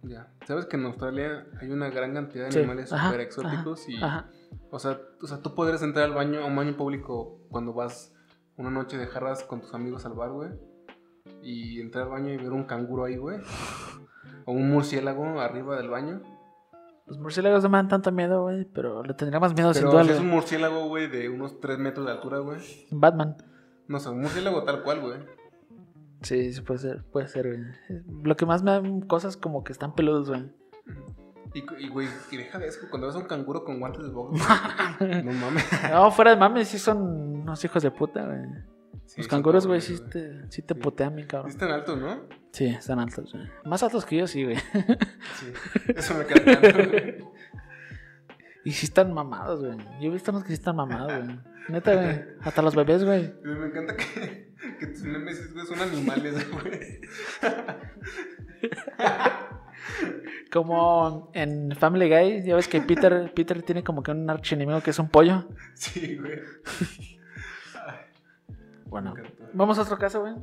[0.07, 0.31] Ya.
[0.45, 3.89] ¿Sabes que en Australia hay una gran cantidad de Sí, animales súper exóticos?
[3.89, 4.29] Y, Ajá.
[4.69, 8.13] o, sea, o sea, tú podrías entrar al baño, a un baño público cuando vas
[8.57, 10.51] una noche de jarras con tus amigos al bar, güey.
[11.41, 13.39] Y entrar al baño y ver un canguro ahí, güey.
[14.45, 16.21] O un murciélago arriba del baño.
[17.07, 18.65] Los murciélagos no me dan tanto miedo, güey.
[18.65, 20.03] Pero le tendría más miedo sin Pero duda.
[20.05, 22.59] si es un murciélago, güey, de unos 3 metros de altura, güey.
[22.91, 23.37] Batman.
[23.87, 25.19] No sé, un murciélago tal cual, güey.
[26.21, 28.03] Sí, sí, puede ser, puede ser, güey.
[28.23, 30.45] Lo que más me dan cosas como que están peludos, güey.
[31.53, 34.09] Y, y, güey, y deja de eso, cuando ves a un canguro con guantes de
[34.09, 34.39] box,
[34.99, 35.65] no mames.
[35.91, 36.97] No, fuera de mames, sí son
[37.41, 38.39] unos hijos de puta, güey.
[39.05, 40.79] Sí, Los canguros, güey, sí te, sí te Sí.
[40.79, 41.49] putean bien, cabrón.
[41.51, 42.23] están altos, ¿no?
[42.51, 43.45] Sí, están altos, güey.
[43.63, 44.57] Más altos que yo, sí, güey.
[44.57, 45.53] Sí.
[45.95, 46.59] Eso me queda.
[48.63, 49.77] Y sí están mamados, güey.
[50.01, 51.39] Yo he visto unos que sí están mamados, güey.
[51.69, 52.21] Neta, güey.
[52.41, 53.31] Hasta los bebés, güey.
[53.43, 54.44] Me encanta que,
[54.77, 57.01] que tus güey, son animales, güey.
[60.51, 64.91] Como en Family Guy, ya ves que Peter, Peter tiene como que un archienemigo que
[64.91, 65.47] es un pollo.
[65.73, 66.39] Sí, güey.
[68.85, 69.13] Bueno,
[69.53, 70.35] vamos a otro caso, güey.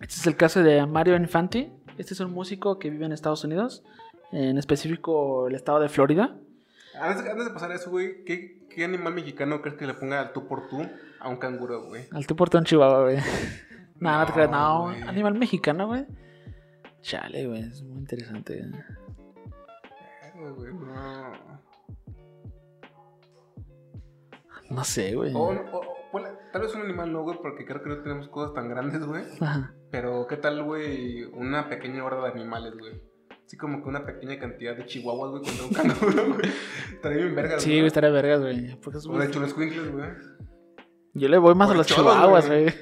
[0.00, 1.72] Este es el caso de Mario Infanti.
[1.98, 3.82] Este es un músico que vive en Estados Unidos,
[4.32, 6.36] en específico el estado de Florida.
[6.98, 10.20] Antes, antes de pasar a eso, güey, ¿qué, ¿qué animal mexicano crees que le ponga
[10.20, 10.86] al tú por tú
[11.20, 12.06] a un canguro, güey?
[12.12, 13.18] Al tú por tú en Chihuahua, güey.
[14.00, 14.88] No, no te creas, no.
[14.88, 16.06] Animal mexicano, güey.
[17.02, 18.64] Chale, güey, es muy interesante.
[20.34, 20.72] güey.
[20.72, 21.32] No.
[24.70, 25.32] No sé, güey.
[25.32, 29.04] Bueno, tal vez un animal no, güey, porque creo que no tenemos cosas tan grandes,
[29.04, 29.22] güey.
[29.40, 29.74] Ajá.
[29.90, 31.24] Pero, ¿qué tal, güey?
[31.24, 33.02] Una pequeña horda de animales, güey.
[33.44, 36.50] Así como que una pequeña cantidad de chihuahuas, güey, contra un canguro, güey.
[36.94, 38.76] Estaría bien vergas, Sí, güey, estaría vergas, güey.
[38.80, 40.08] Porque es O de hecho, los cuincles, güey.
[41.14, 42.64] Yo le voy más O a los cholos, chihuahuas, güey.
[42.64, 42.74] güey.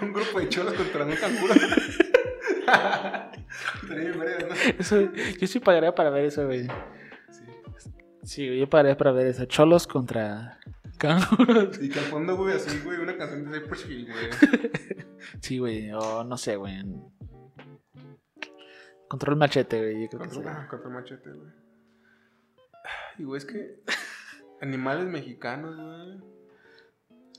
[0.00, 1.54] un grupo de cholos contra un canguro.
[4.78, 5.00] Eso,
[5.38, 6.66] yo sí pagaría para ver eso, güey.
[7.30, 7.44] Sí.
[8.24, 9.44] Sí, yo pagaría para ver eso.
[9.44, 10.58] Cholos contra
[10.98, 11.78] canguros.
[11.82, 14.06] Y que al fondo, güey, así, güey, una canción de Cypress güey.
[15.40, 16.82] Sí, güey, o no sé, güey.
[19.08, 20.34] Control machete, güey, yo creo que.
[20.34, 21.50] Contra, ah, contra machete, güey.
[23.18, 23.80] Y, güey, es que
[24.60, 26.35] animales mexicanos, güey.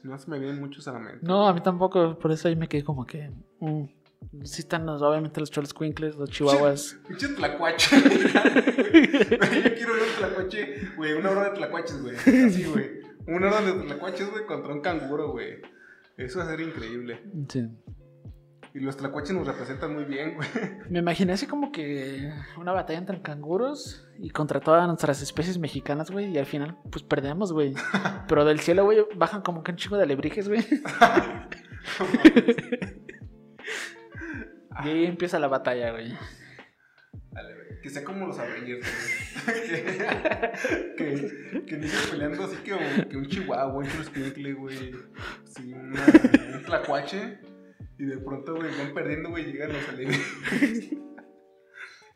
[0.04, 1.20] No se me vienen muchos a la mente.
[1.22, 3.32] No, a mí tampoco, por eso ahí me quedé como que.
[3.60, 3.84] mm,
[4.44, 6.98] Sí están los- obviamente los cholos quinkles, los chihuahuas.
[7.08, 7.96] Pinche tlacuache.
[8.02, 12.16] Yo quiero ver un tlacuache, güey, una hora de tlacuaches, güey.
[12.16, 13.00] Así, güey.
[13.28, 15.58] Una hora de tlacuaches, güey, contra un canguro, güey.
[16.18, 17.22] Eso va a ser increíble.
[17.48, 17.68] Sí.
[18.74, 20.48] Y los tlacuaches nos representan muy bien, güey.
[20.90, 26.12] Me imaginé así como que una batalla entre canguros y contra todas nuestras especies mexicanas,
[26.12, 26.32] güey.
[26.32, 27.74] Y al final, pues perdemos, güey.
[28.28, 30.62] Pero del cielo, güey, bajan como que un chingo de alebrijes, güey.
[34.84, 36.14] y ahí empieza la batalla, güey.
[37.32, 37.68] Dale, güey.
[37.82, 38.86] Que sea como los Avengers,
[39.46, 39.58] güey.
[40.98, 44.92] que, que inician peleando así que, que un chihuahua, un güey.
[45.46, 46.06] Sí, una,
[46.56, 47.40] un tlacuache.
[48.00, 50.90] Y de pronto, güey, van perdiendo, güey, llegan los alienígenas.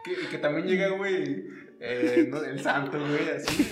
[0.03, 1.45] que, que también llega, güey,
[1.79, 3.63] eh, no, el santo, güey, así.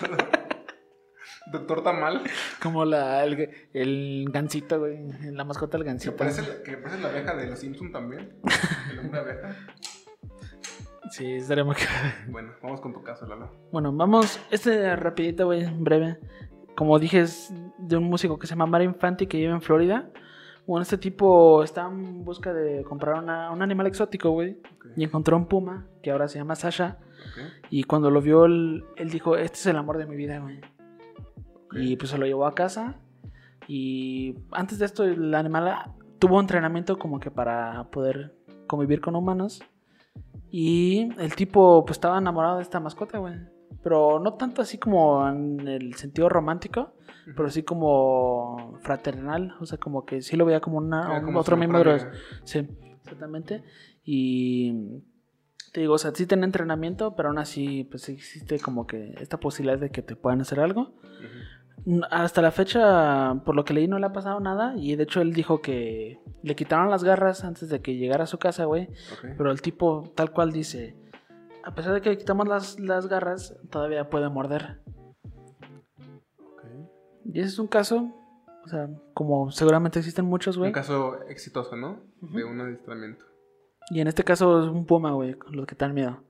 [0.00, 0.16] todo.
[1.52, 2.22] Doctor Tamal.
[2.62, 4.98] Como la, el, el gancito, güey.
[5.30, 6.16] La mascota del Que gancito.
[6.16, 8.32] parece, la- que parece la abeja de los Simpsons también.
[8.90, 9.56] El hombre abeja.
[11.10, 11.76] Sí, estaría muy
[12.28, 13.52] Bueno, vamos con tu caso, Lalo.
[13.70, 16.18] Bueno, vamos, este rapidito, güey, breve.
[16.74, 20.10] Como dije, es de un músico que se llama Mario Infanti que vive en Florida.
[20.66, 24.58] Bueno, este tipo está en busca de comprar una- un animal exótico, güey.
[24.96, 26.98] Y encontró un puma, que ahora se llama Sasha.
[27.00, 27.66] Ok.
[27.70, 30.58] Y cuando lo vio, él, él dijo, este es el amor de mi vida, güey.
[31.66, 31.76] Ok.
[31.76, 32.96] Y pues se lo llevó a casa.
[33.68, 38.34] Y antes de esto, el animal tuvo entrenamiento como que para poder
[38.66, 39.62] convivir con humanos.
[40.50, 43.34] Y el tipo pues estaba enamorado de esta mascota, güey.
[43.82, 46.94] Pero no tanto así como en el sentido romántico,
[47.36, 49.54] pero sí como fraternal.
[49.60, 52.00] O sea, como que sí lo veía como una, como otro miembro de.
[52.44, 52.68] Sí,
[53.02, 53.62] exactamente.
[54.04, 55.02] Y
[55.72, 59.40] te digo, o sea, sí tiene entrenamiento, pero aún así, pues existe como que esta
[59.40, 60.94] posibilidad de que te puedan hacer algo.
[62.10, 64.74] Hasta la fecha, por lo que leí, no le ha pasado nada.
[64.76, 68.28] Y de hecho, él dijo que le quitaron las garras antes de que llegara a
[68.28, 68.88] su casa, güey.
[69.36, 70.96] Pero el tipo, tal cual dice:
[71.64, 74.80] A pesar de que le quitamos las, las garras, todavía puede morder.
[77.24, 78.12] Y ese es un caso,
[78.64, 80.68] o sea, como seguramente existen muchos, güey.
[80.68, 82.00] Un caso exitoso, ¿no?
[82.20, 83.24] De un adiestramiento.
[83.90, 86.22] Y en este caso es un puma, güey, con los que te dan miedo.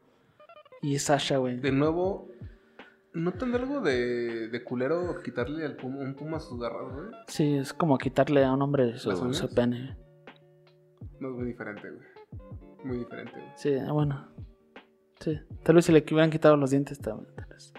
[0.83, 1.59] Y es Sasha, güey.
[1.61, 2.29] De nuevo,
[3.13, 7.07] ¿no tendrá algo de, de culero quitarle al puma, un puma sus garras, güey?
[7.29, 9.97] Sí, es como quitarle a un hombre su, su pene.
[11.21, 12.07] No es muy diferente, güey.
[12.85, 13.53] Muy diferente, güey.
[13.57, 14.29] Sí, ah, bueno.
[15.21, 17.73] Sí, tal vez si le hubieran quitado los dientes, tal vez.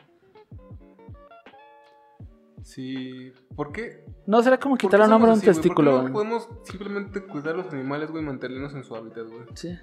[2.65, 3.32] Sí.
[3.56, 4.04] ¿Por qué?
[4.25, 6.12] No, será como ¿Por qué quitar a un somos hombre un así, testículo, ¿Por qué
[6.12, 6.13] güey.
[6.25, 9.43] no podemos simplemente cuidar los animales, güey, y mantenerlos en su hábitat, güey?
[9.54, 9.78] Sí.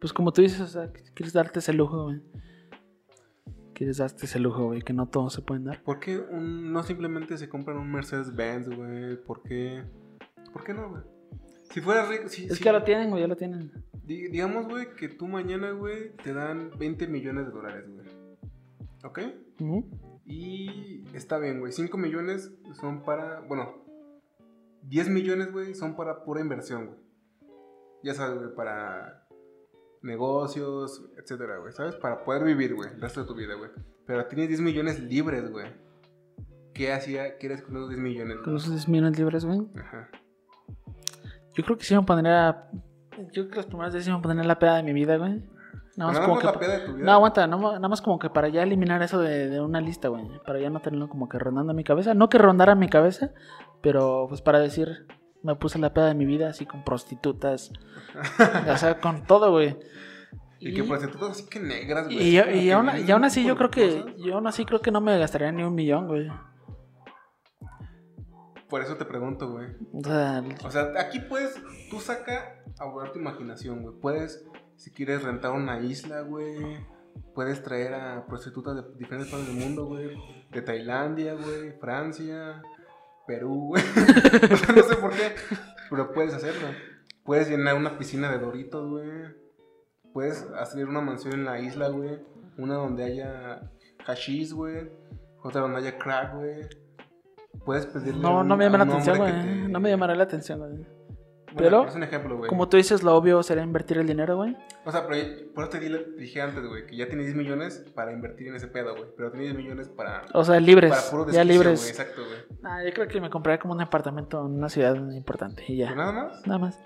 [0.00, 2.20] Pues como tú dices, o sea, quieres darte ese lujo, güey.
[3.74, 5.82] Quieres darte ese lujo, güey, que no todos se pueden dar.
[5.84, 9.16] ¿Por qué un- no simplemente se compran un Mercedes-Benz, güey?
[9.24, 9.82] ¿Por qué?
[10.52, 11.02] ¿Por qué no, güey?
[11.72, 13.72] Si fueras rico, si, Es si- que ya lo tienen, güey, ya lo tienen.
[14.04, 18.06] di- digamos, güey, que tú mañana, güey, te dan 20 millones de dólares, güey.
[19.04, 19.20] ¿Ok?
[19.60, 20.13] Ujú.
[20.26, 21.72] Y está bien, güey.
[21.72, 23.40] 5 millones son para.
[23.40, 23.84] Bueno,
[24.82, 26.98] 10 millones, güey, son para pura inversión, güey.
[28.02, 29.26] Ya sabes, güey, para
[30.02, 31.72] negocios, etcétera, güey.
[31.72, 31.96] ¿Sabes?
[31.96, 33.70] Para poder vivir, güey, el resto de tu vida, güey.
[34.06, 35.66] Pero tienes 10 millones libres, güey.
[36.74, 37.38] ¿Qué hacía?
[37.38, 38.38] ¿Qué eres con esos 10 millones?
[38.44, 39.66] Con esos 10 millones libres, güey.
[39.76, 40.10] Ajá.
[41.54, 42.68] Yo creo que sí me pondría.
[43.32, 45.42] Yo creo que las primeras veces sí me pondría la peda de mi vida, güey.
[45.96, 46.46] Nada más como que.
[46.46, 47.04] la peda de tu vida.
[47.06, 50.08] No, aguanta, no- nada más como que para ya eliminar eso de, de una lista,
[50.08, 50.24] güey.
[50.44, 52.14] Para ya no tenerlo como que rondando mi cabeza.
[52.14, 53.30] No que rondara mi cabeza,
[53.80, 55.06] pero pues para decir,
[55.42, 57.70] me puse la peda de mi vida así con prostitutas.
[58.72, 59.76] o sea, con todo, güey.
[60.58, 62.18] Y, que prostitutas así que negras, güey.
[62.18, 65.18] y, y y aún así yo creo que yo aún así creo que no me
[65.18, 66.28] gastaría ni un millón, güey.
[68.68, 69.68] Por eso te pregunto, güey.
[69.92, 71.54] O sea, O sea, aquí puedes,
[71.90, 73.94] tú saca a volar tu imaginación, güey.
[74.00, 74.44] Puedes,
[74.76, 76.56] si quieres rentar una isla, güey.
[77.34, 80.10] Puedes traer a prostitutas de diferentes partes del mundo, güey.
[80.50, 81.72] De Tailandia, güey.
[81.80, 82.60] Francia,
[83.26, 83.82] Perú, güey.
[84.76, 85.34] No sé por qué,
[85.90, 86.68] pero puedes hacerlo.
[87.24, 89.08] Puedes llenar una piscina de doritos, güey.
[90.12, 92.18] Puedes hacer una mansión en la isla, güey.
[92.58, 93.70] Una donde haya
[94.06, 94.90] hashish, güey.
[95.42, 96.68] Otra donde haya crack, güey.
[97.64, 99.32] Puedes pedirle no, un- no me llama la atención, güey.
[99.32, 100.86] te- No me llamará la atención, güey.
[101.54, 102.48] Bueno, pero, es un ejemplo, güey.
[102.48, 104.56] Como tú dices, lo obvio sería invertir el dinero, güey.
[104.84, 107.34] O sea, pero yo- por eso te di- dije antes, güey, que ya tiene 10
[107.36, 109.06] millones para invertir en ese pedo, güey.
[109.16, 110.90] Pero tiene 10 millones para, O sea, libres.
[110.90, 111.78] para puro ya libres.
[111.80, 111.90] güey.
[111.90, 112.58] Exacto, güey.
[112.64, 115.88] Ah, yo creo que me compraría como un apartamento en una ciudad importante y ya.
[115.88, 116.46] ¿Pero nada más?
[116.46, 116.78] Nada más.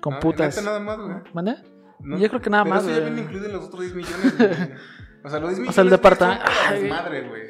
[0.00, 0.62] Con Ah, putas.
[0.64, 1.16] nada más, güey.
[1.34, 1.56] ¿Mande?
[2.00, 3.94] No- Yo creo que nada pero más, eso ya viene incluido en los otros 10
[3.94, 4.50] millones, güey.
[5.24, 5.68] O sea, los 10 millones.
[5.68, 7.42] O sea, el departamento- desmadre, güey.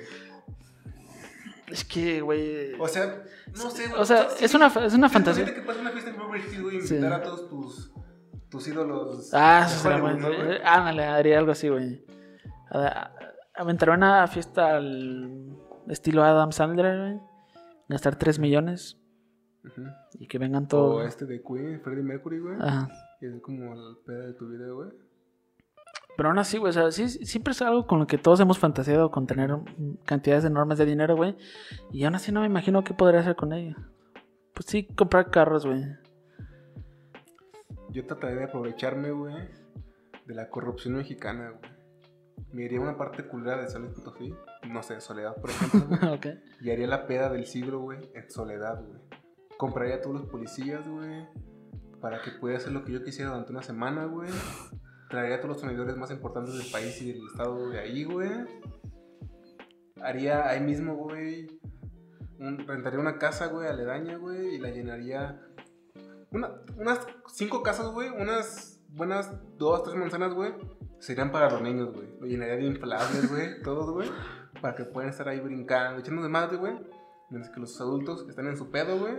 [1.68, 2.74] Es que, güey.
[2.80, 3.22] O sea,
[3.56, 4.00] no sé, güey.
[4.00, 5.44] O sea, es una, es una sí, fantasía.
[5.54, 6.94] que pasa una fiesta en Hills, güey, Sí.
[6.94, 7.92] invitar a todos tus,
[8.48, 9.30] tus ídolos.
[9.34, 10.28] Ah, eso Hollywood, bueno.
[10.52, 12.04] Eh, Ándale, haría algo así, güey.
[13.54, 15.56] Aventar una fiesta al
[15.88, 17.20] estilo Adam Sandler, güey.
[17.88, 18.98] Gastar 3 millones.
[19.64, 19.82] Ujú.
[20.20, 21.06] Y que vengan O todos.
[21.06, 22.56] este de Queen, Freddie Mercury, güey.
[22.60, 22.88] Ajá.
[23.20, 24.90] Y es como el pedo de tu vida, güey.
[26.16, 28.58] Pero aún así, güey, o sea, sí, siempre es algo con lo que todos hemos
[28.58, 29.54] fantaseado con tener
[30.04, 31.36] cantidades enormes de dinero, güey.
[31.92, 33.76] Y aún así no me imagino qué podría hacer con ello.
[34.54, 35.84] Pues sí, comprar carros, güey.
[37.90, 39.34] Yo trataría de aprovecharme, güey,
[40.26, 41.76] de la corrupción mexicana, güey.
[42.52, 44.34] Me iría a una parte culera de San Potosí,
[44.70, 46.26] no sé, Soledad, por ejemplo, güey, ok.
[46.62, 49.00] y haría la peda del siglo, güey, en Soledad, güey.
[49.58, 51.26] Compraría a todos los policías, güey,
[52.00, 54.30] para que pudiera hacer lo que yo quisiera durante una semana, güey.
[55.08, 58.30] Traería a todos los sonidores más importantes del país y del estado de ahí, güey.
[60.02, 61.46] Haría ahí mismo, güey,
[62.38, 65.40] un- rentaría una casa, güey, aledaña, güey, y la llenaría
[66.30, 70.52] una- unas cinco casas, güey, unas buenas dos, tres manzanas, güey,
[70.98, 72.08] serían para los niños, güey.
[72.20, 74.10] Lo llenaría de inflables, güey, todos, güey,
[74.60, 76.74] para que puedan estar ahí brincando, echando de madre, güey.
[77.30, 79.14] Mientras que los adultos están en su pedo, güey.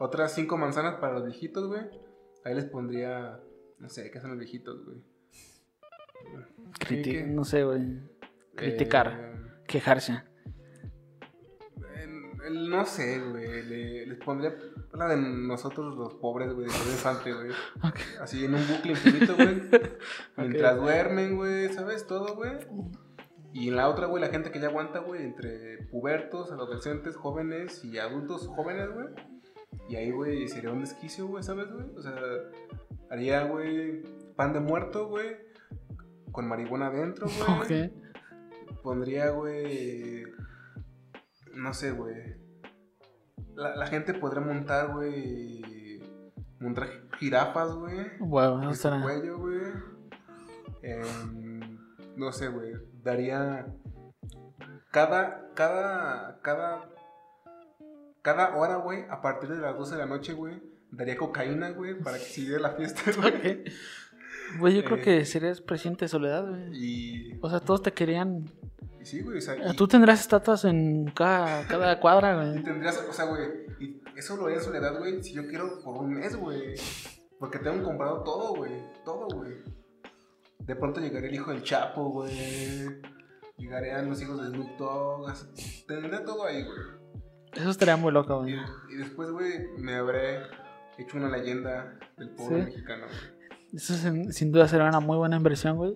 [0.00, 1.82] Otras cinco manzanas para los viejitos, güey.
[2.44, 3.40] Ahí les pondría,
[3.78, 4.96] no sé, ¿qué hacen los viejitos, güey?
[7.26, 8.00] No sé, güey.
[8.54, 9.08] Criticar.
[9.20, 10.22] Eh, Quejarse.
[12.46, 13.62] el- no sé, güey.
[13.64, 14.54] le- les pondría
[14.92, 17.50] la de nosotros los pobres, güey, de Pedro Infante, güey.
[18.20, 19.62] Así en un bucle infinito, güey.
[20.36, 22.06] Mientras duermen, güey, ¿sabes?
[22.06, 22.52] Todo, güey.
[23.52, 27.84] Y en la otra, güey, la gente que ya aguanta, güey, entre pubertos, adolescentes, jóvenes
[27.84, 29.06] y adultos jóvenes, güey.
[29.88, 31.86] Y ahí, güey, sería un desquicio, güey, ¿sabes, güey?
[31.96, 32.14] O sea,
[33.10, 34.02] haría, güey,
[34.36, 35.36] pan de muerto, güey,
[36.36, 37.26] con marihuana adentro,
[37.58, 37.86] güey.
[37.86, 38.82] Ok.
[38.82, 40.24] Pondría, güey,
[41.54, 42.36] no sé, güey.
[43.54, 45.98] La, la gente podría montar, güey,
[46.60, 47.98] montar jirafas, güey.
[47.98, 49.00] En su estará.
[49.02, 49.60] cuello, güey.
[50.82, 51.78] Em,
[52.16, 52.74] no sé, güey.
[53.02, 53.66] Daría.
[54.92, 55.50] Cada.
[55.54, 56.38] Cada.
[56.42, 56.90] Cada.
[58.20, 59.06] Cada hora, güey.
[59.08, 60.62] A partir de las 12 de la noche, güey.
[60.90, 61.98] Daría cocaína, güey.
[61.98, 63.64] Para que siguiera la fiesta, güey.
[64.58, 65.02] Güey, yo creo Eh.
[65.02, 66.70] que serías presidente de Soledad, güey.
[66.74, 67.38] Y.
[67.42, 68.44] O sea, todos te querían.
[69.00, 69.38] y sí, güey.
[69.38, 72.62] O sea, Eh, y- Tú tendrás estatuas en cada, cada cuadra, y güey.
[72.64, 73.04] tendrías.
[73.08, 73.42] O sea, güey.
[73.80, 75.22] Y eso lo haría soledad, güey.
[75.22, 76.74] Si yo quiero por un mes, güey.
[77.38, 78.72] Porque tengo comprado todo, güey.
[79.04, 79.52] Todo, güey.
[80.60, 82.32] De pronto llegaría el hijo del Chapo, güey.
[83.58, 85.28] Llegarían los hijos de Snoop Dogg.
[85.30, 86.78] así, Tendría todo ahí, güey.
[87.52, 88.66] Eso estaría muy loco, Y, güey.
[88.90, 90.40] y después, güey, me habré
[90.98, 92.64] hecho una leyenda del pueblo Sí.
[92.64, 93.35] mexicano, güey.
[93.72, 95.94] Eso sin, sin duda será una muy buena inversión, güey.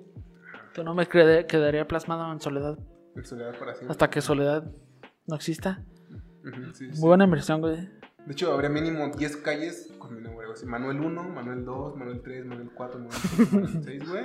[0.75, 2.79] Tu nombre quedaría plasmado en Soledad.
[3.17, 3.91] En soledad para siempre.
[3.91, 4.71] Hasta que Soledad
[5.27, 5.83] no exista.
[6.75, 7.01] Sí, Muy sí.
[7.01, 7.77] buena inversión, güey.
[8.27, 10.53] De hecho, habría mínimo 10 calles con mi nombre, güey.
[10.57, 14.25] Así, Manuel 1, Manuel 2, Manuel 3, Manuel 4, Manuel 5, Manuel 6, güey.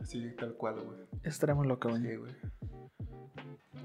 [0.00, 0.98] Así, tal cual, güey.
[1.24, 2.02] Estaría muy loco, güey.
[2.02, 2.32] Sí, güey.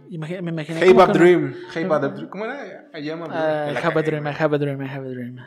[0.10, 0.80] Imagi- me imaginé.
[0.82, 1.54] Hey, que- Dream.
[1.74, 2.30] Hey, Bad Dream.
[2.30, 2.90] ¿Cómo era?
[2.98, 5.10] I am a Ah, I have a dream, I have a dream, I have a
[5.10, 5.38] dream.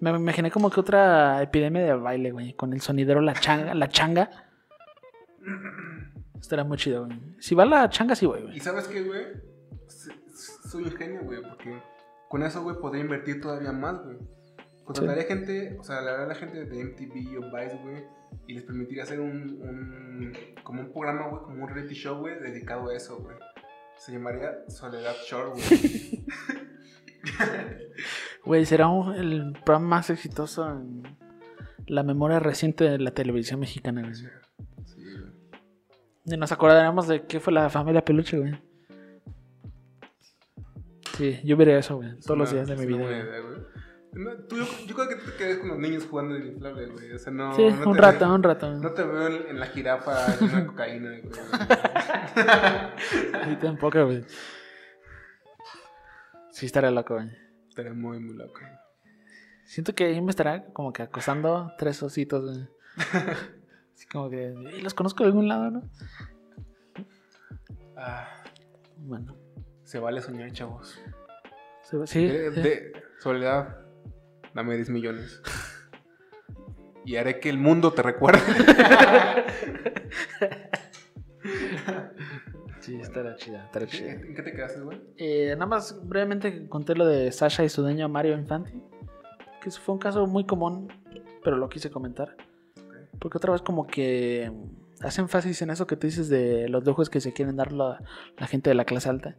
[0.00, 2.54] Me imaginé como que otra epidemia de baile, güey.
[2.54, 3.74] Con el sonidero, la changa.
[3.74, 4.30] La changa.
[6.40, 7.18] Estaría muy chido, güey.
[7.38, 8.56] Si va la changa, sí voy, güey.
[8.56, 9.24] ¿Y sabes qué, güey?
[10.68, 11.80] Soy ingenio, güey, porque
[12.28, 14.18] con eso, güey, podría invertir todavía más, güey.
[14.84, 18.04] Contrataría gente, o sea, la verdad, la gente de MTV o Vice, güey,
[18.46, 20.32] y les permitiría hacer un, un
[20.62, 23.36] como un programa, güey, como un reality show, güey, dedicado a eso, güey.
[23.96, 26.26] Se llamaría Soledad Shore, güey.
[28.44, 31.02] Güey, será un- el programa más exitoso en
[31.86, 34.14] la memoria reciente de la televisión mexicana, güey.
[34.14, 34.26] Sí,
[35.02, 35.32] güey.
[36.26, 38.54] Y nos acordaremos de qué fue la familia Peluche, güey.
[41.16, 42.18] Sí, yo veré eso, güey.
[42.20, 42.98] Todos los días de mi vida.
[43.04, 43.20] güey.
[43.20, 43.54] idea, güey.
[44.14, 46.86] No, tú, yo, yo creo que tú te quedas con los niños jugando en inflable,
[46.86, 47.12] güey.
[47.12, 47.54] O sea, no.
[47.56, 48.72] Sí, no un rato, veo- un rato.
[48.74, 51.32] No te veo en, en la jirafa llena cocaína, güey.
[53.48, 54.24] Sí, tampoco, güey.
[56.52, 57.30] Sí, estaría loco, güey.
[57.74, 58.60] Estaría muy, muy loco.
[59.64, 62.68] Siento que ahí me estará como que acosando tres ositos, güey.
[63.94, 65.82] Así como que, "Ey, los conozco de algún lado, ¿no?
[67.96, 68.28] Ah,
[68.96, 69.36] Bueno,
[69.82, 71.00] se vale soñar, chavos.
[71.82, 72.26] se- sí.
[72.28, 72.60] De, sí.
[72.60, 73.76] de- soledad,
[74.54, 75.42] dame 10 millones.
[77.04, 78.40] Y haré que el mundo te recuerde.
[82.84, 84.12] Sí, estará chida, estará chida.
[84.12, 85.00] ¿En qué te quedaste, güey?
[85.16, 88.72] Eh, nada más brevemente conté lo de Sasha y su dueño Mario Infanti.
[89.62, 90.92] Que fue un caso muy común,
[91.42, 92.36] pero lo quise comentar.
[93.18, 94.52] Porque otra vez como que
[95.00, 98.02] hace énfasis en eso que tú dices de los lujos que se quieren dar la,
[98.36, 99.38] la gente de la clase alta.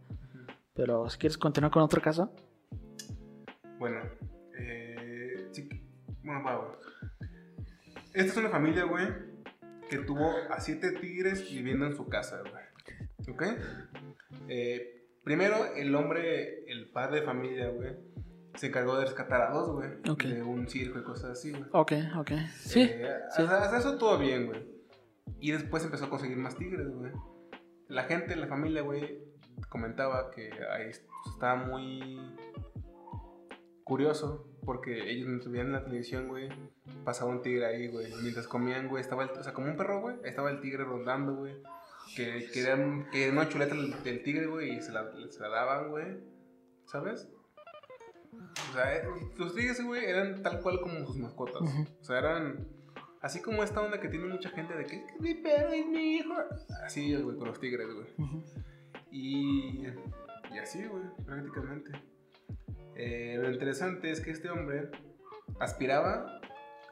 [0.74, 2.34] Pero si quieres continuar con otro caso.
[3.78, 4.00] Bueno,
[4.58, 5.70] eh, sí
[6.24, 6.70] bueno, va, güey.
[8.16, 9.08] Esta es una familia, güey,
[9.88, 12.65] que tuvo a siete tigres viviendo en su casa, güey.
[13.30, 13.44] ¿Ok?
[14.48, 17.96] Eh, primero, el hombre, el padre de familia, güey,
[18.56, 19.90] se encargó de rescatar a dos, güey.
[20.10, 20.24] Ok.
[20.24, 21.66] De un circo y cosas así, güey.
[21.72, 22.32] Ok, ok.
[22.58, 22.82] Sí.
[22.82, 23.42] Eh, sí.
[23.42, 24.66] Hasta, hasta eso todo bien, güey.
[25.40, 27.12] Y después empezó a conseguir más tigres, güey.
[27.88, 29.20] La gente, la familia, güey,
[29.70, 30.90] comentaba que ahí
[31.26, 32.20] estaba muy
[33.84, 36.50] curioso porque ellos mientras veían la televisión, güey,
[37.04, 38.12] pasaba un tigre ahí, güey.
[38.22, 41.36] Mientras comían, güey, estaba el, o sea, como un perro, güey, estaba el tigre rondando,
[41.36, 41.62] güey.
[42.16, 45.90] Que querían que una chuleta del, del tigre, güey, y se la, se la daban,
[45.90, 46.18] güey.
[46.86, 47.28] ¿Sabes?
[48.70, 49.04] O sea, eh,
[49.38, 51.62] los tigres, güey, eran tal cual como sus mascotas.
[52.00, 52.68] O sea, eran
[53.22, 56.16] así como esta onda que tiene mucha gente de que "Es mi perro es mi
[56.18, 56.34] hijo.
[56.86, 58.08] Así, güey, con los tigres, güey.
[59.12, 59.88] Y,
[60.54, 61.92] y así, güey, prácticamente.
[62.96, 64.90] Eh, lo interesante es que este hombre
[65.60, 66.40] aspiraba,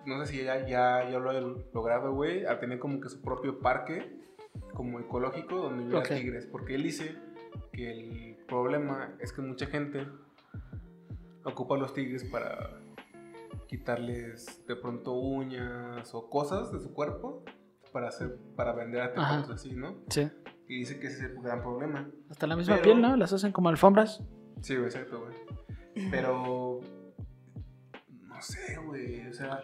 [0.06, 1.34] no sé si ya, ya, ya lo ha
[1.74, 4.20] logrado, güey, a tener como que su propio parque,
[4.74, 6.10] como ecológico, donde hubiera Ok.
[6.10, 6.46] tigres.
[6.48, 7.16] Porque él dice
[7.72, 10.08] que el problema es que mucha gente
[11.44, 12.80] ocupa los tigres para
[13.68, 17.44] quitarles de pronto uñas o cosas de su cuerpo
[17.92, 19.54] para hacer para vender a Ajá.
[19.54, 19.96] así, ¿no?
[20.10, 20.30] Sí.
[20.68, 22.10] Y dice que ese es el gran problema.
[22.30, 23.16] Hasta la misma Pero- piel, ¿no?
[23.18, 24.24] Las hacen como alfombras.
[24.62, 26.10] Sí, güey, exacto, güey.
[26.10, 26.80] Pero.
[28.28, 29.28] No sé, güey.
[29.28, 29.62] O sea,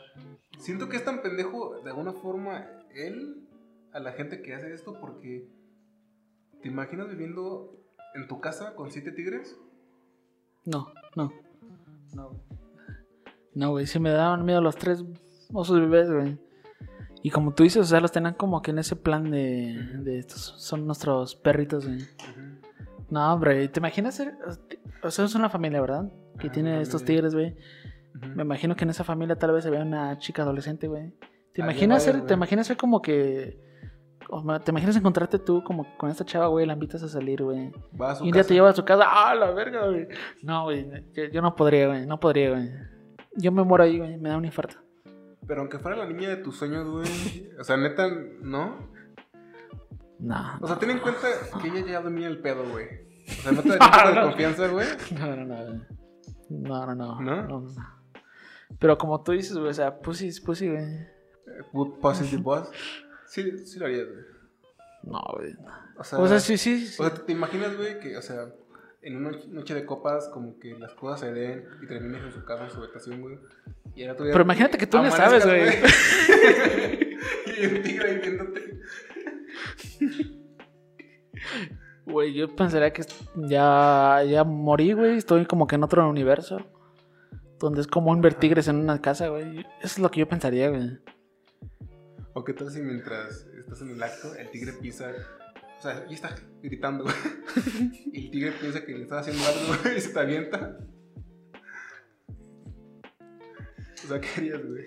[0.60, 3.48] siento que es tan pendejo de alguna forma él
[3.94, 5.48] a la gente que hace esto porque.
[6.62, 7.80] ¿Te imaginas viviendo
[8.16, 9.58] en tu casa con siete tigres?
[10.66, 11.32] No, no.
[12.14, 12.32] No.
[13.56, 15.06] No, güey, sí me daban miedo los tres
[15.54, 16.38] osos bebés, güey.
[17.22, 20.20] Y como tú dices, o sea, los tenían como que en ese plan de, de
[20.20, 22.00] estos son nuestros perritos, güey.
[23.10, 24.38] No, hombre, ¿te imaginas ser?
[25.04, 26.12] O sea, es una familia, ¿verdad?
[26.38, 27.56] Que tiene estos tigres, güey.
[28.36, 31.14] Me imagino que en esa familia tal vez se vea una chica adolescente, güey.
[31.54, 33.69] ¿Te imaginas ser, te imaginas ser como que
[34.64, 37.72] te imaginas encontrarte tú como con esta chava, güey, la invitas a salir, güey.
[38.00, 38.48] Va a su Y un día casa.
[38.50, 40.08] te lleva a su casa, ¡ah, la verga, güey!
[40.44, 42.70] No, güey, yo, yo no podría, güey, no podría, güey.
[43.36, 44.76] Yo me muero ahí, güey, me da un infarto.
[45.48, 47.50] Pero aunque fuera la niña de tus sueños, güey.
[47.60, 48.08] O sea, neta,
[48.42, 48.88] ¿no?
[50.20, 51.28] No, O sea, ten en cuenta
[51.62, 52.86] que ella ya domina el pedo, güey.
[53.28, 54.88] O sea, no te da de confianza, güey.
[55.18, 55.80] no, no, no, güey.
[56.50, 57.44] no, no, no, ¿No?
[57.48, 58.00] no, no.
[58.78, 60.86] Pero como tú dices, güey, o sea, pussy es pussy, güey.
[61.74, 62.70] Good positive boss.
[63.30, 64.26] Sí, sí lo harías, güey.
[65.04, 65.54] No, güey.
[65.98, 67.02] O sea, O sea, sí, sí, sí.
[67.02, 68.48] O sea, ¿te imaginas, güey, que, o sea,
[69.02, 72.44] en una noche- de copas, como que las cosas se den y termines en su
[72.44, 73.38] casa, en su habitación, güey?
[73.96, 74.16] Y día.
[74.18, 75.62] Pero imagínate que tú no sabes, güey.
[77.62, 78.80] y un tigre viéndote.
[82.06, 83.04] Güey, yo pensaría que
[83.36, 85.18] ya, ya morí, güey.
[85.18, 86.60] Estoy como que en otro universo.
[87.60, 89.60] Donde es como un ver tigres en una casa, güey.
[89.60, 90.98] Eso es lo que yo pensaría, güey.
[92.40, 95.12] O qué tal si mientras estás en el acto, el tigre pisa.
[95.78, 96.34] O sea, y está
[96.64, 97.16] gritando, güey.
[98.14, 100.78] Y el tigre piensa que le estás haciendo algo, güey, y se te avienta.
[104.06, 104.86] O sea, ¿qué harías, güey?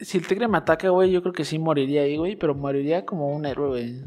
[0.00, 2.36] Si el tigre me ataca, güey, yo creo que sí moriría ahí, güey.
[2.36, 4.04] Pero moriría como un héroe, güey.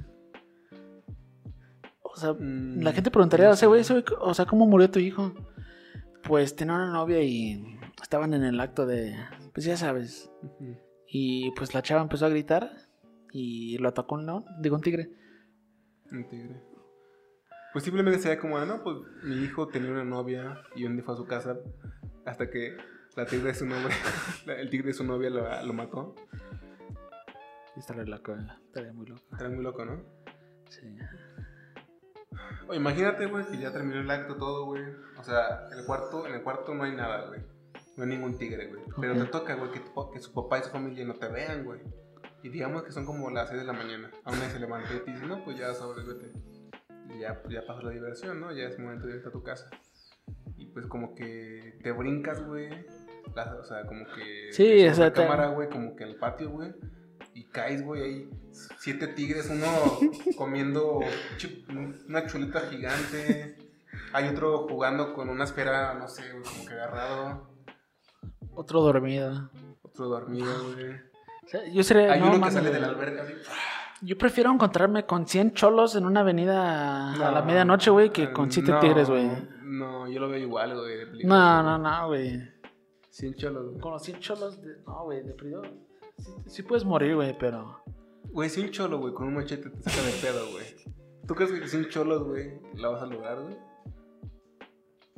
[2.04, 3.82] O sea, Mm, la gente preguntaría, o sea, güey,
[4.20, 5.34] o sea, ¿cómo murió tu hijo?
[6.22, 9.16] Pues tenía una novia y estaban en el acto de,
[9.56, 10.30] pues ya sabes.
[10.44, 10.91] Ujú.
[11.14, 12.72] Y pues la chava empezó a gritar
[13.34, 15.12] y lo atacó un león, digo un tigre.
[16.10, 16.64] Un tigre.
[17.74, 21.04] Pues simplemente sería como, ah, no, pues mi hijo tenía una novia y un día
[21.04, 21.58] fue a su casa
[22.26, 22.78] hasta que
[23.18, 23.90] la tigre de su novia,
[24.58, 26.16] el tigre de su novia lo, lo mató.
[27.76, 29.22] Y estaría loco, güey, estaría muy loco.
[29.38, 30.04] Era muy loco, ¿no?
[30.70, 30.98] Sí.
[32.68, 34.84] O imagínate, güey, que ya terminó el acto todo, güey.
[35.18, 37.42] O sea, el cuarto, en el cuarto no hay nada, güey.
[37.98, 38.82] No hay ningún tigre, güey.
[39.00, 39.20] Pero Ok.
[39.20, 39.82] te toca, güey, que,
[40.14, 41.82] que su papá y su familia no te vean, güey.
[42.44, 44.10] Y digamos que son como las 6 de la mañana.
[44.24, 46.32] Aún nadie se levantó y te dice, no, pues ya sabes, vete.
[47.14, 48.52] Y ya, pues ya pasó la diversión, ¿no?
[48.52, 49.70] Ya es momento de irte a tu casa.
[50.58, 52.70] Y pues como que te brincas, güey.
[53.36, 54.52] La- O sea, como que...
[54.52, 56.74] Sí, o sea, sobre te- cámara, güey, como que al patio, güey.
[57.34, 58.30] Y caes, güey, ahí
[58.80, 59.68] siete tigres, uno
[60.38, 61.00] comiendo
[62.08, 63.58] una chuleta gigante.
[64.14, 67.51] Hay otro jugando con una esfera, no sé, güey, como que agarrado.
[68.54, 69.50] Otro dormido.
[69.82, 70.92] Otro dormido, güey.
[71.44, 72.14] O sea, yo sería.
[72.14, 73.34] Hay no, uno que sale de la alberca así.
[74.04, 78.34] Yo prefiero encontrarme con 100 cholos en una avenida a la No, medianoche, güey, que
[78.34, 79.30] con 7 no, tigres, güey.
[79.64, 81.24] No, yo lo veo igual, güey.
[81.24, 82.42] No, no, no, güey.
[83.12, 83.80] Cien cholos, güey.
[83.80, 84.78] Con los 100 cholos, de...
[84.88, 85.62] no, güey, de frío.
[86.18, 87.84] Sí, sí puedes morir, güey, pero.
[88.32, 90.66] Güey, si un cholo, güey, con un machete te saca de pedo, güey.
[91.28, 93.56] ¿Tú crees que sin cholos, güey, la vas a lograr, güey?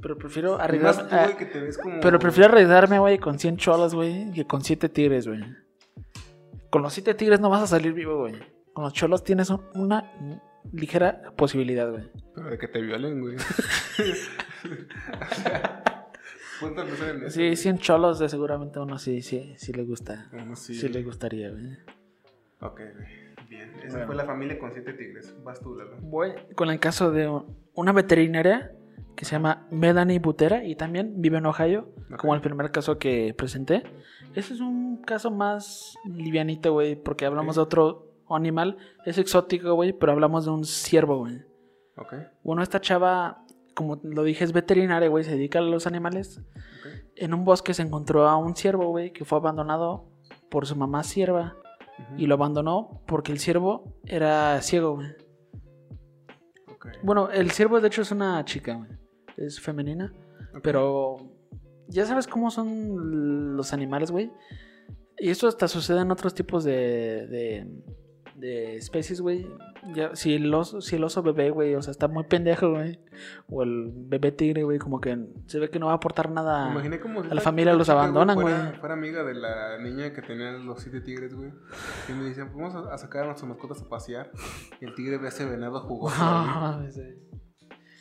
[0.04, 1.10] Pero prefiero Y más arriesgarme.
[1.10, 2.00] tú, güey, que te ves como...
[2.02, 5.42] Pero prefiero arriesgarme, güey, con 100 cholos, güey, que con 7 tigres, güey.
[6.70, 8.36] Con los 7 tigres no vas a salir vivo, güey.
[8.74, 10.12] Con los cholos tienes un- una
[10.72, 12.04] ligera posibilidad, güey.
[12.36, 13.38] Pero de que te violen, güey.
[16.62, 17.30] En eso.
[17.32, 17.56] Sí, güey.
[17.58, 20.30] 100 cholos de seguramente uno sí, sí, sí le gusta.
[20.32, 20.74] Uno sí.
[20.76, 21.74] Sí, le gustaría, güey.
[22.62, 23.48] Ok, güey.
[23.50, 23.70] Bien.
[23.84, 24.06] Esa Bueno.
[24.08, 25.36] fue la familia con siete tigres.
[25.44, 25.98] Vas tú, Lalo.
[26.02, 28.72] Voy con el caso de un- una veterinaria
[29.16, 32.18] que se llama Melanie Butera y también vive en Ohio, Ok.
[32.20, 33.84] como el primer caso que presenté.
[34.36, 37.62] Ese es un caso más livianito, güey, porque hablamos Ok.
[37.62, 38.78] de otro animal.
[39.06, 41.42] Es exótico, güey, pero hablamos de un ciervo, güey.
[41.98, 42.14] Ok.
[42.44, 43.44] Bueno, esta chava,
[43.76, 46.40] como lo dije, es veterinaria, güey, se dedica a los animales.
[46.40, 46.92] Ok.
[47.16, 50.10] En un bosque se encontró a un ciervo, güey, que fue abandonado
[50.50, 51.56] por su mamá cierva.
[52.00, 52.14] Ujú.
[52.18, 55.10] Y lo abandonó porque el ciervo era ciego, güey.
[56.74, 56.88] Ok.
[57.04, 58.90] Bueno, el ciervo de hecho es una chica, güey.
[59.38, 60.14] Es femenina.
[60.62, 61.18] Pero
[61.88, 64.32] ya sabes cómo son los animales, güey.
[65.18, 67.68] Y esto hasta sucede en otros tipos de, de,
[68.36, 69.48] de especies, güey.
[70.14, 73.00] Si, el oso, si el oso bebé, güey, o sea, está muy pendejo, güey.
[73.50, 76.72] O el bebé tigre, güey, como que se ve que no va a aportar nada.
[76.72, 78.80] Imaginé como a la familia los abandonan, fuera, güey.
[78.80, 81.52] Fuera amiga de la niña que tenía los siete tigres, güey.
[82.10, 84.32] Y me decían, vamos a, sacar a nuestras mascotas a pasear.
[84.82, 86.16] Y el tigre ve a ese venado jugoso.
[86.92, 87.02] Sí.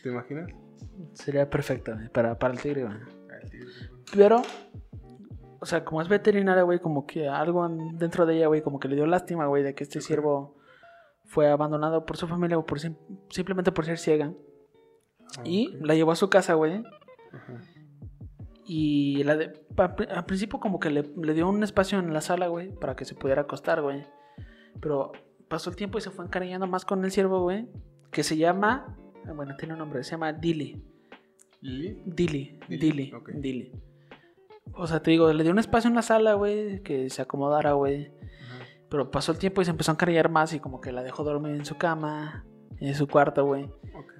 [0.02, 0.50] ¿Te imaginas?
[1.14, 2.96] Sería perfecto güey, para, para el tigre, güey.
[4.14, 4.42] Pero,
[5.60, 8.78] o sea, como es veterinaria, güey, como que algo en- dentro de ella, güey, como
[8.78, 10.56] que le dio lástima, güey, de que este ciervo
[11.24, 12.96] fue abandonado por su familia o por sim-
[13.30, 14.32] simplemente por ser ciega.
[15.38, 16.82] Ah, Y la llevó a su casa, güey.
[17.32, 17.60] Ajá.
[18.64, 22.20] Y la de, pa- al principio como que le, le dio un espacio en la
[22.20, 24.04] sala, güey, para que se pudiera acostar, güey.
[24.80, 25.12] Pero
[25.48, 27.68] pasó el tiempo y se fue encariñando más con el ciervo, güey,
[28.10, 28.96] que se llama,
[29.34, 30.82] bueno, tiene un nombre, se llama Dilly.
[31.60, 32.02] Lili.
[32.04, 33.30] Dilly, Dilly, Dilly, ok.
[33.34, 33.72] Dilly.
[34.74, 37.72] O sea, te digo, le dio un espacio en la sala, güey, que se acomodara,
[37.72, 38.12] güey.
[38.88, 41.24] Pero pasó el tiempo y se empezó a encariñar más y como que la dejó
[41.24, 42.44] dormir en su cama,
[42.78, 43.64] en su cuarto, güey.
[43.64, 44.12] Ok.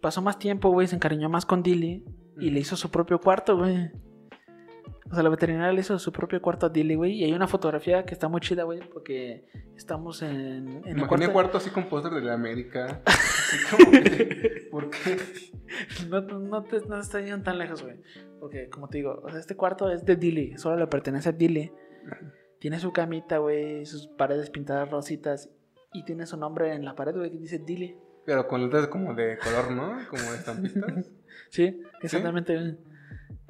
[0.00, 2.04] Pasó más tiempo, güey, se encariñó más con Dilly
[2.38, 3.90] y le hizo su propio cuarto, güey.
[5.10, 7.12] O sea, la veterinaria le hizo su propio cuarto a Dilly, güey.
[7.12, 9.44] Y hay una fotografía que está muy chida, güey, porque
[9.76, 11.32] estamos en, en Me el cuarto.
[11.32, 13.02] cuarto así con póster de la América.
[13.06, 14.68] Así como que.
[14.70, 15.16] ¿Por qué?
[16.08, 17.96] No, no te, no te yendo tan lejos, güey.
[18.40, 21.32] Porque, como te digo, o sea, este cuarto es de Dilly, solo le pertenece a
[21.32, 21.70] Dilly.
[22.60, 25.50] Tiene su camita, güey, sus paredes pintadas rositas.
[25.92, 27.96] Y tiene su nombre en la pared, güey, que dice Dilly.
[28.24, 29.96] Pero con letras como de color, ¿no?
[30.08, 31.10] Como de estampitas.
[31.50, 32.76] Sí, exactamente.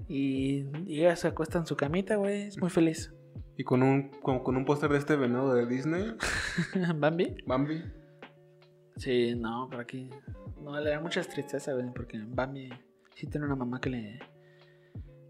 [0.09, 3.13] Y, ella se acuesta en su camita, güey, es muy feliz.
[3.57, 6.17] Y con un, con un póster de este venado de Disney.
[6.97, 7.37] ¿Bambi?
[7.47, 7.83] Bambi.
[8.97, 10.11] Sí, no, pero aquí.
[10.63, 12.71] No, le da mucha tristeza, güey, porque Bambi
[13.15, 14.19] sí tiene una mamá que le.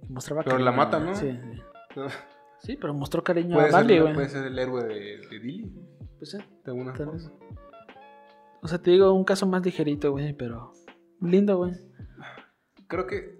[0.02, 1.14] que mostraba Pero la mata, ¿no?
[1.14, 2.00] Sí, sí.
[2.58, 4.14] Sí, pero mostró cariño a Bambi, güey.
[4.14, 5.70] puede ser el héroe de, de Dilly.
[6.18, 6.38] Pues sí.
[6.64, 7.12] De alguna forma.
[8.62, 10.72] O sea, te digo, un caso más ligerito, güey, pero
[11.20, 11.72] lindo, güey.
[12.88, 13.35] Creo que.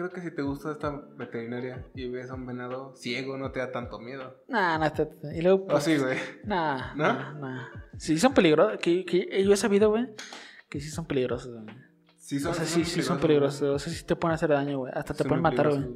[0.00, 3.58] Creo que si te gusta esta veterinaria y ves a un venado ciego, no te
[3.58, 4.34] da tanto miedo.
[4.48, 6.16] Nah, nah, está- y luego, ¿O pues, sí, güey?
[6.44, 7.04] nah, ¿No?
[7.12, 7.68] nah, nah.
[7.98, 10.08] Sí, son peligrosos, que, que yo he sabido, güey,
[10.70, 11.66] que sí son peligrosos, güey.
[12.16, 14.90] Sí, O sea, sí, sí son peligrosos, o sea, sí te pueden hacer daño, güey,
[14.96, 15.86] hasta te Son pueden matar, güey.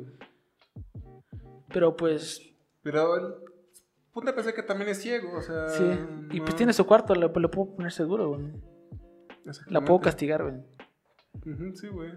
[1.72, 2.42] Pero pues,
[2.82, 3.34] Pero el-
[4.12, 5.66] ponte a pensar que también es ciego, o sea.
[5.70, 5.82] sí,
[6.30, 8.52] y pues no- tiene su cuarto, le, le puedo poner seguro, güey.
[9.68, 10.56] La puedo castigar, güey.
[11.46, 12.12] Ujú, sí, güey.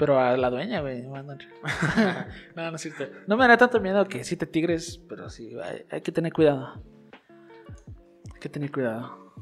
[0.00, 1.02] Pero a la dueña, güey.
[1.02, 1.22] no,
[2.56, 3.04] no es cierto.
[3.26, 6.32] No me da tanto miedo que sí te tigres, pero sí, hay, hay que tener
[6.32, 6.82] cuidado.
[8.32, 9.34] Hay que tener cuidado.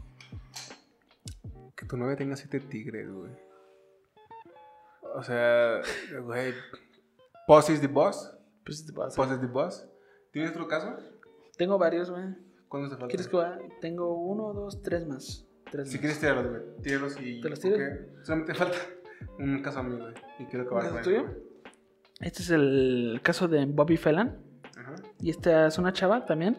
[1.76, 3.30] Que tu novia tenga siete tigres, güey.
[5.14, 5.80] O sea,
[6.24, 6.52] güey.
[7.46, 8.34] Boss is the boss.
[8.64, 9.86] Pues te a- Boss is the boss.
[10.32, 10.96] ¿Tienes otro caso?
[11.56, 12.24] Tengo varios, güey.
[12.68, 13.06] ¿Cuándo se falta?
[13.08, 13.58] ¿Quieres que va?
[13.80, 15.46] Tengo uno, dos, tres más.
[15.70, 16.00] Tres Si más.
[16.00, 16.62] quieres, tíralos, güey.
[16.82, 17.40] Tíralos y.
[17.40, 17.76] ¿Te los tiro?
[17.76, 18.24] ok.
[18.24, 18.76] Solamente falta
[19.38, 20.14] un caso mío, güey.
[20.38, 21.24] Y quiero ¿Un acabar caso con tuyo?
[22.20, 24.38] Este es el caso de Bobby Fellan.
[24.76, 24.94] Ajá.
[25.20, 26.58] Y esta es una chava también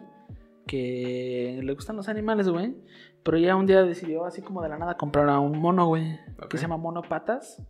[0.70, 2.76] que le gustan los animales, güey.
[3.24, 6.14] Pero ella un día decidió así como de la nada comprar a un mono, güey.
[6.38, 6.50] Ok.
[6.50, 7.62] Que se llama mono patas.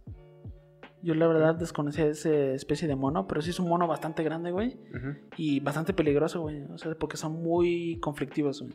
[1.01, 4.51] Yo la verdad desconocía esa especie de mono, pero sí es un mono bastante grande,
[4.51, 4.77] güey.
[4.93, 5.15] Ujú.
[5.37, 6.63] Y bastante peligroso, güey.
[6.63, 8.73] O sea, porque son muy conflictivos, güey.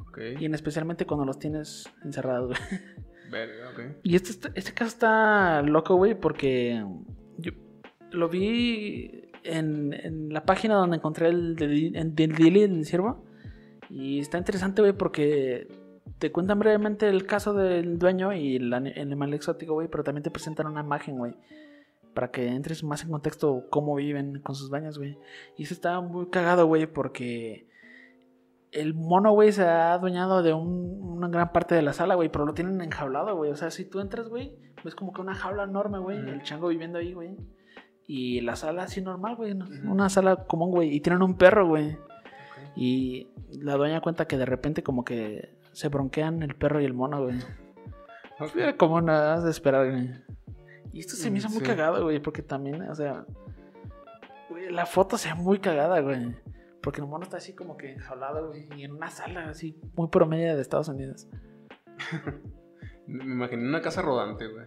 [0.00, 0.18] Ok.
[0.40, 2.60] Y en especialmente cuando los tienes encerrados, güey.
[4.02, 6.84] Y este, este caso está loco, güey, porque
[7.38, 7.52] yo
[8.10, 13.24] lo vi en, en la página donde encontré el del Dilly, el ciervo.
[13.90, 15.68] Y está interesante, güey, porque
[16.18, 20.30] te cuentan brevemente el caso del dueño y el animal exótico, güey, pero también te
[20.30, 21.34] presentan una imagen, güey.
[22.14, 25.18] Para que entres más en contexto cómo viven con sus baños, güey.
[25.56, 27.66] Y eso está muy cagado, güey, porque
[28.74, 32.28] el mono, güey, se ha adueñado de un- una gran parte de la sala, güey,
[32.28, 33.50] pero lo tienen enjaulado, güey.
[33.50, 36.68] O sea, si tú entras, güey, ves como que una jaula enorme, güey, el chango
[36.68, 37.36] viviendo ahí, güey.
[38.06, 39.54] Y la sala así normal, güey.
[39.54, 39.66] ¿no?
[39.90, 40.94] Una sala común, güey.
[40.94, 41.96] Y tienen un perro, güey.
[42.76, 43.28] Y
[43.62, 47.22] la dueña cuenta que de repente como que se bronquean el perro y el mono,
[47.22, 47.38] güey.
[48.40, 48.56] Ok.
[48.56, 50.10] Era como nada de esperar, güey.
[50.92, 53.24] Y esto se me hizo muy cagado, güey, porque también, o sea,
[54.50, 56.34] güey, la foto se ve muy cagada, güey.
[56.84, 60.08] Porque el mono está así como que enjaulado, güey, y en una sala así muy
[60.08, 61.26] promedio de Estados Unidos.
[63.06, 64.66] Me imaginé una casa rodante, güey.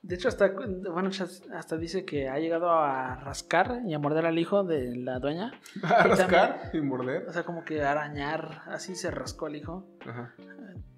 [0.00, 0.48] De hecho, hasta,
[0.92, 1.10] bueno,
[1.54, 5.52] hasta dice que ha llegado a rascar y a morder al hijo de la dueña.
[5.82, 7.26] A Y rascar y morder.
[7.28, 9.86] O sea, como que arañar, así se rascó al hijo.
[10.06, 10.34] Ajá.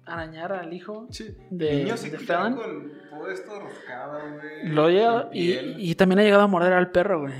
[0.05, 1.07] Arañar al hijo.
[1.09, 1.35] Sí.
[1.49, 2.55] De- Niños se de con
[3.09, 4.67] todo esto rascado, güey.
[4.69, 4.89] Lo
[5.33, 7.33] y, y también ha llegado a morder al perro, güey.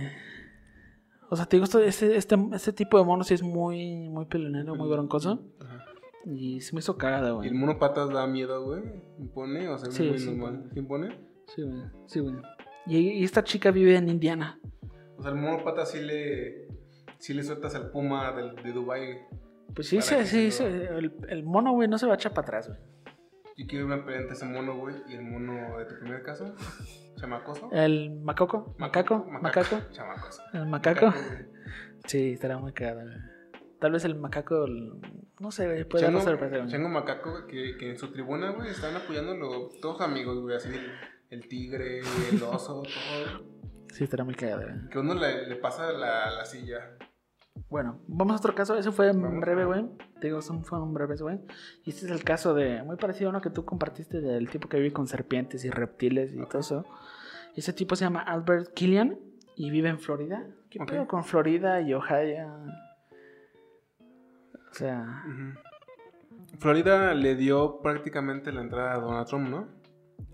[1.33, 4.75] O sea, te digo, este, este, este tipo de mono sí es muy, muy peleonero,
[4.75, 5.41] muy broncoso.
[5.61, 5.85] Ajá.
[6.25, 7.47] Y se me hizo cagada, Y güey.
[7.47, 8.83] el mono patas da miedo, güey.
[9.17, 9.69] ¿Impone?
[9.69, 10.69] O sea, es Sí, muy sí normal.
[10.73, 11.17] ¿Sí impone?
[11.47, 11.81] Sí, güey.
[12.05, 12.35] Sí, güey.
[12.85, 14.59] Y, y esta chica vive en Indiana.
[15.17, 16.67] O sea, el mono patas sí le.
[17.17, 19.19] Sí le sueltas al puma del, de Dubai.
[19.73, 22.45] Pues sí, sí, sí, sí, el, el mono, güey, no se va a echar para
[22.45, 22.79] atrás, güey.
[23.55, 26.53] Yo quiero pelea entre ese mono, güey, y el mono de tu primer caso.
[27.21, 27.69] Chamacoso.
[27.71, 29.77] El macaco, macaco, macaco.
[29.91, 30.41] Chamacoso.
[30.53, 31.11] El macaco.
[31.11, 31.45] güey.
[32.05, 33.15] Sí, estará muy cagado, güey.
[33.79, 34.65] Tal vez el macaco,
[35.39, 36.69] no sé, puede darnos sorpresa, güey.
[36.69, 40.91] Chango Macaco, que, que en su tribuna, güey, están apoyándolo todos amigos, güey, así el,
[41.31, 43.43] el tigre, el oso, todo.
[43.91, 44.89] Sí, estará muy cagado, güey.
[44.89, 46.95] Que uno le, le pasa la, la silla.
[47.69, 48.75] Bueno, vamos a otro caso.
[48.77, 49.85] Ese fue en breve, güey.
[50.19, 51.39] Te digo, son fueron breves, güey.
[51.83, 54.67] Y este es el caso de, muy parecido a uno que tú compartiste del tipo
[54.69, 56.85] que vive con serpientes y reptiles y todo eso.
[57.55, 59.17] Ese tipo se llama Albert Killian
[59.55, 60.45] y vive en Florida.
[60.69, 60.89] ¿Qué Ok.
[60.89, 62.47] pedo con Florida y Ohio?
[64.69, 65.23] O sea.
[66.59, 69.67] Florida le dio prácticamente la entrada a Donald Trump, ¿no?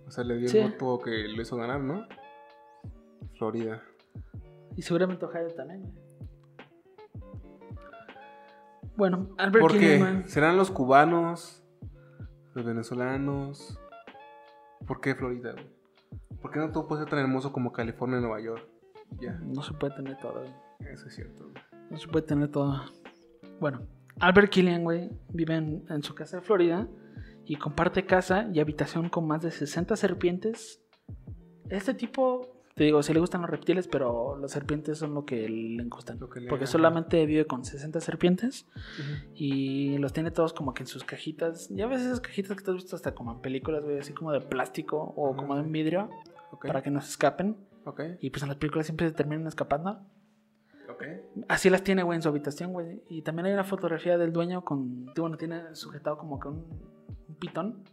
[0.07, 0.59] O sea, le dio Sí.
[0.59, 2.07] el voto que lo hizo ganar, ¿no?
[3.37, 3.81] Florida.
[4.75, 6.06] y seguramente Ohio también, güey.
[8.97, 10.11] Bueno, Albert ¿Por Killian, qué?
[10.13, 10.27] güey.
[10.27, 11.63] ¿Serán los cubanos?
[12.53, 13.79] ¿Los venezolanos?
[14.85, 15.67] ¿Por qué Florida, güey?
[16.41, 18.67] ¿Por qué no todo puede ser tan hermoso como California y Nueva York?
[19.19, 20.53] Ya, No se puede tener todo, güey.
[20.91, 21.55] eso es cierto, güey.
[21.89, 22.81] No se puede tener todo.
[23.59, 23.81] Bueno,
[24.19, 26.87] Albert Killian, güey, vive en, en su casa de Florida
[27.45, 30.81] y comparte casa y habitación con más de 60 serpientes.
[31.69, 35.49] Este tipo, te digo, sí le gustan los reptiles, pero las serpientes son lo que
[35.49, 36.17] le gustan.
[36.31, 38.65] Que le- Porque solamente vive con 60 serpientes
[39.35, 41.69] y los tiene todos como que en sus cajitas.
[41.69, 44.31] Ya ves esas cajitas que te has visto hasta como en películas, güey, así como
[44.31, 46.09] de plástico o como de un vidrio
[46.61, 47.57] para que no se escapen.
[48.21, 49.99] Y pues en las películas siempre se terminan escapando.
[50.89, 51.03] ok.
[51.47, 53.01] Así las tiene, güey, en su habitación, güey.
[53.09, 55.05] Y también hay una fotografía del dueño con.
[55.15, 56.65] Bueno, tiene sujetado como que un,
[57.27, 57.83] un pitón.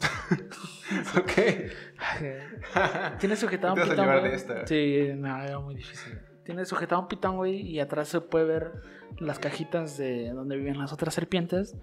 [1.18, 1.32] Ok.
[3.18, 4.06] Tiene sujetado un pitón.
[4.06, 4.22] güey.
[4.22, 4.66] de esta.
[4.66, 6.18] Sí, no, era muy difícil.
[6.44, 8.72] Tiene sujetado un pitón, güey, y atrás se puede ver
[9.18, 11.76] las cajitas de donde viven las otras serpientes.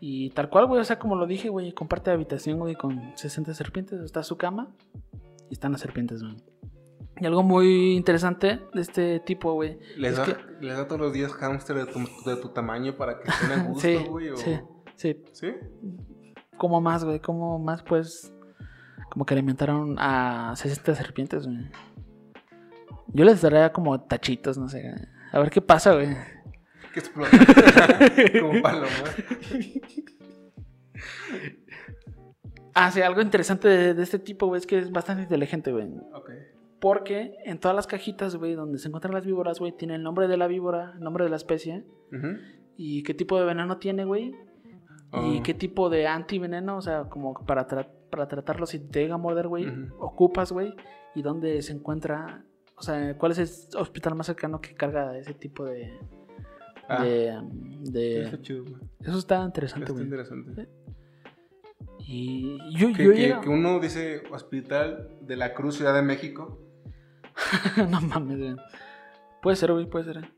[0.00, 3.54] Y tal cual, güey, o sea, como lo dije, güey, comparte habitación, güey, con 60
[3.54, 4.00] serpientes.
[4.00, 4.74] Está su cama
[5.50, 6.36] y están las serpientes, güey.
[7.20, 9.78] Y algo muy interesante de este tipo, güey.
[9.96, 12.96] ¿Les, es da, que- ¿Les da todos los días hámster de tu, de tu tamaño
[12.96, 14.30] para que estén a gusto, Sí, güey?
[14.30, 14.58] o- sí,
[14.96, 15.22] sí.
[15.32, 15.52] ¿Sí?
[16.56, 18.32] como más, güey, como más, pues,
[19.10, 21.68] como que alimentaron a 60 serpientes, güey.
[23.08, 24.82] Yo les daría como tachitos, no sé.
[24.82, 24.94] güey.
[25.32, 26.08] A ver qué pasa, güey.
[26.92, 27.30] Que explota.
[28.40, 28.88] Como paloma.
[32.72, 35.88] Ah, sí, algo interesante de, de este tipo, güey, es que es bastante inteligente, güey.
[36.12, 36.30] Ok.
[36.80, 40.28] Porque en todas las cajitas, güey, donde se encuentran las víboras, güey, tiene el nombre
[40.28, 41.84] de la víbora, el nombre de la especie,
[42.76, 44.34] y qué tipo de veneno tiene, güey.
[45.22, 45.42] Y Oh.
[45.42, 49.18] qué tipo de antiveneno, o sea, como para, tra- para tratarlo si te llega a
[49.18, 49.66] morder, güey,
[49.98, 50.74] ocupas, güey,
[51.14, 52.44] y dónde se encuentra,
[52.76, 53.38] o sea, cuál es
[53.74, 55.92] el hospital más cercano que carga ese tipo de...
[56.88, 57.38] Ah, de,
[57.90, 58.64] de- está chido,
[59.00, 60.04] eso está interesante, güey.
[60.04, 60.68] interesante.
[61.98, 66.02] Y yo, Que, yo que- llego- que uno dice Hospital de la Cruz, Ciudad de
[66.02, 66.58] México.
[67.90, 68.56] no mames, güey.
[69.42, 70.28] Puede ser, güey, puede ser.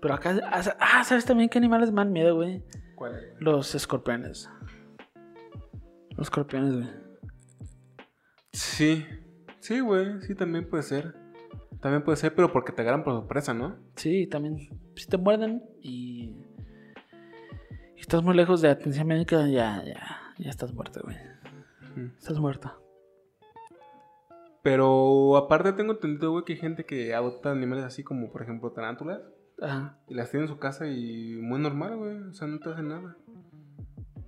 [0.00, 0.36] Pero acá,
[0.80, 2.62] ah, ¿sabes también qué animales me dan miedo, güey?
[3.38, 4.50] Los escorpiones.
[6.10, 6.88] Los escorpiones, güey.
[8.52, 9.06] Sí.
[9.60, 10.20] Sí, güey.
[10.22, 11.14] Sí, también puede ser.
[11.80, 13.76] También puede ser, pero porque te agarran por sorpresa, ¿no?
[13.96, 14.56] Sí, también.
[14.94, 16.36] Si te muerden y.
[17.96, 21.16] y estás muy lejos de atención médica, ya, ya, ya estás muerto, güey.
[22.18, 22.78] Estás muerta.
[24.62, 28.70] Pero aparte tengo entendido, güey, que hay gente que adopta animales así como, por ejemplo,
[28.70, 29.20] tarántulas.
[29.62, 29.96] Ajá.
[30.08, 32.16] Y las tiene en su casa y muy normal, güey.
[32.18, 33.16] O sea, no te hacen nada.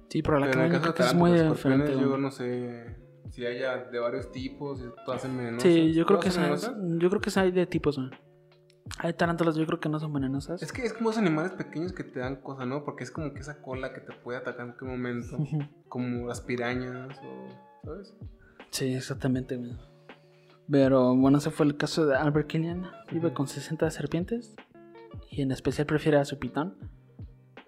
[0.09, 1.93] Sí, pero la Pero en creo de que es muy diferente.
[1.93, 2.20] yo güey.
[2.20, 2.97] no sé
[3.30, 5.62] si haya de varios tipos y todas son venenosas.
[5.62, 8.11] Sí, yo creo que ¿Todas son yo creo que hay de tipos, güey.
[8.99, 10.62] Hay tarántulas, yo creo que no son venenosas.
[10.62, 12.85] Es que es como esos animales pequeños que te dan cosas, ¿no?
[12.85, 15.39] Porque es como que esa cola que te puede atacar en cualquier momento.
[15.89, 17.49] Como las pirañas o...
[17.82, 18.14] ¿Sabes?
[18.70, 19.72] Sí, exactamente, güey.
[20.70, 22.87] Pero bueno, ese fue el caso de Albert Killian.
[23.11, 24.55] Vive con 60 serpientes.
[25.31, 26.77] Y en especial prefiere a su pitón.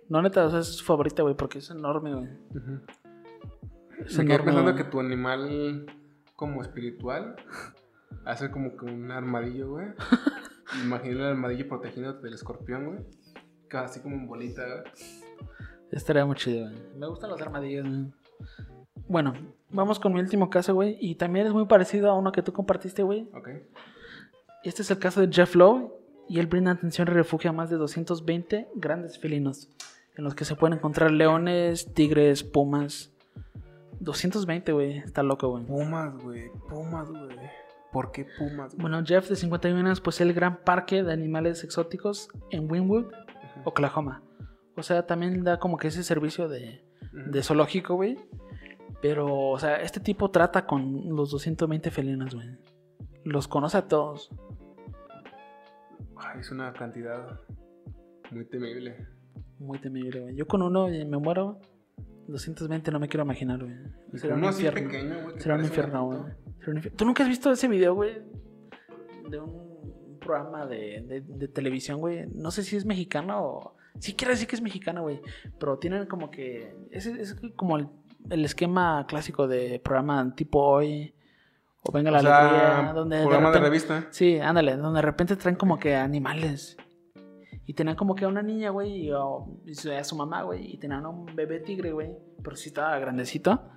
[0.08, 2.28] No, neta, o sea, es su favorita, güey, porque es enorme, güey.
[2.50, 2.80] Ujú.
[4.04, 4.84] Es Me enorme, pensando güey.
[4.84, 5.86] que tu animal
[6.36, 7.36] como espiritual
[8.24, 9.86] hace como que un armadillo, güey.
[10.84, 12.98] Imaginé el armadillo protegiéndote del escorpión, güey.
[13.68, 14.82] Casi como en bolita, güey.
[15.90, 16.82] Estaría muy chido, güey.
[16.96, 18.12] Me gustan los armadillos, güey.
[19.08, 19.34] Bueno,
[19.70, 20.96] vamos con mi último caso, güey.
[21.00, 23.28] Y también es muy parecido a uno que tú compartiste, güey.
[23.34, 23.48] Ok.
[24.64, 25.92] Este es el caso de Jeff Lowe.
[26.28, 29.68] Y él brinda atención y refugio a más de 220 grandes felinos.
[30.16, 33.12] En los que se pueden encontrar leones, tigres, pumas.
[34.00, 34.98] 220, güey.
[34.98, 35.64] Está loco, güey.
[35.64, 36.50] Pumas, güey.
[36.68, 37.36] Pumas, güey.
[37.92, 38.76] ¿Por qué pumas?
[38.76, 43.06] Bueno, Jeff, de 51 años, posee el gran parque de animales exóticos en Wynwood,
[43.64, 44.22] Oklahoma.
[44.76, 48.18] O sea, también da como que ese servicio de, de zoológico, güey.
[49.00, 52.48] Pero, o sea, este tipo trata con los 220 felinos, güey.
[53.24, 54.30] Los conoce a todos.
[56.18, 57.40] Ay, es una cantidad
[58.30, 59.06] muy temible.
[59.58, 60.36] Muy temible, güey.
[60.36, 61.60] Yo con uno me muero.
[62.28, 63.74] 220 no me quiero imaginar, güey.
[64.14, 64.90] Será un infierno.
[64.90, 65.34] pequeño, güey.
[65.36, 66.18] que Será un infierno, güey.
[66.58, 68.14] Será un infier- ¿Tú nunca has visto ese video, güey?
[69.30, 72.26] De un programa de, de- de televisión, güey.
[72.34, 73.76] No sé si es mexicano o...
[74.00, 75.20] Sí quiero decir que es mexicano, güey.
[75.58, 76.74] Pero tienen como que...
[76.90, 77.88] Es, es como el,
[78.30, 81.14] el esquema clásico de programa tipo hoy.
[81.88, 82.92] O venga la O sea, alegría.
[82.94, 84.06] Donde programa de repente- revista.
[84.10, 84.76] Sí, ándale.
[84.76, 86.76] Donde de repente traen como que animales.
[87.68, 89.08] Y tenían como que a una niña, güey.
[89.08, 90.74] Y, a su mamá, güey.
[90.74, 92.10] Y tenían a un bebé tigre, güey.
[92.42, 93.68] Pero sí estaba grandecito.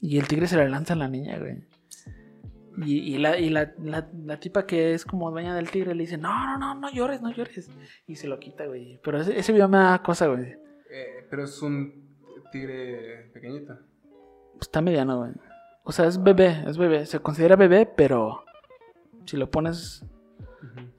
[0.00, 1.64] Y el tigre se le lanza a la niña, güey.
[2.84, 6.02] Y, y la, y la, la- la tipa que es como dueña del tigre le
[6.04, 7.70] dice, no, no, no, no llores, no llores.
[8.06, 8.98] Y se lo quita, güey.
[9.04, 10.52] Pero ese, ese video me da cosa, güey.
[10.90, 12.16] Eh, pero es un
[12.50, 13.74] tigre pequeñito.
[14.52, 15.32] Pues Está mediano, güey.
[15.84, 17.06] O sea, es bebé, es bebé.
[17.06, 18.44] Se considera bebé, pero
[19.24, 20.04] si lo pones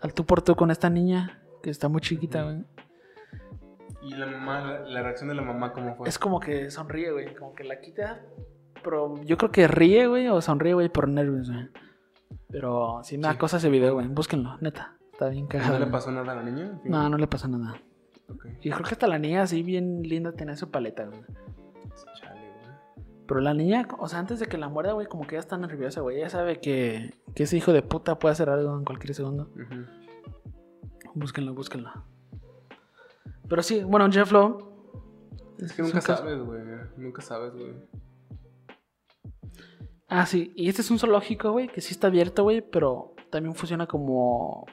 [0.02, 2.64] al tú por tú con esta niña, que está muy chiquita, güey.
[4.02, 6.10] Y la mamá, la, la reacción de la mamá, ¿cómo fue?
[6.10, 7.34] Es como que sonríe, güey.
[7.36, 8.22] Como que la quita.
[8.84, 11.70] Pero yo creo que ríe, güey, o sonríe, güey, por nervios, güey.
[12.50, 13.38] Pero sí me da Sí.
[13.40, 14.08] cosa ese video, güey.
[14.08, 14.98] Búsquenlo, neta.
[15.14, 15.80] Está bien cagado.
[15.80, 16.80] ¿No le pasó nada a la niña?
[16.84, 17.76] No, no le pasa nada.
[18.30, 18.46] Ok.
[18.62, 21.22] Y creo que hasta la niña así bien linda tenía su paleta, güey.
[23.28, 25.58] Pero la niña, o sea, antes de que la muerda, güey, como que ya está
[25.58, 26.18] nerviosa, güey.
[26.18, 29.50] Ella sabe que, que ese hijo de puta puede hacer algo en cualquier segundo.
[29.54, 29.86] Ujú.
[31.14, 31.92] Búsquenlo, búsquenlo.
[33.48, 34.74] Pero sí, bueno, Jeff Lowe.
[35.60, 36.62] Es que un nunca sabes, güey.
[36.98, 37.74] Nunca sabes, güey.
[40.08, 40.52] Ah, sí.
[40.56, 44.66] Y este es un zoológico, güey, que sí está abierto, güey, pero también funciona como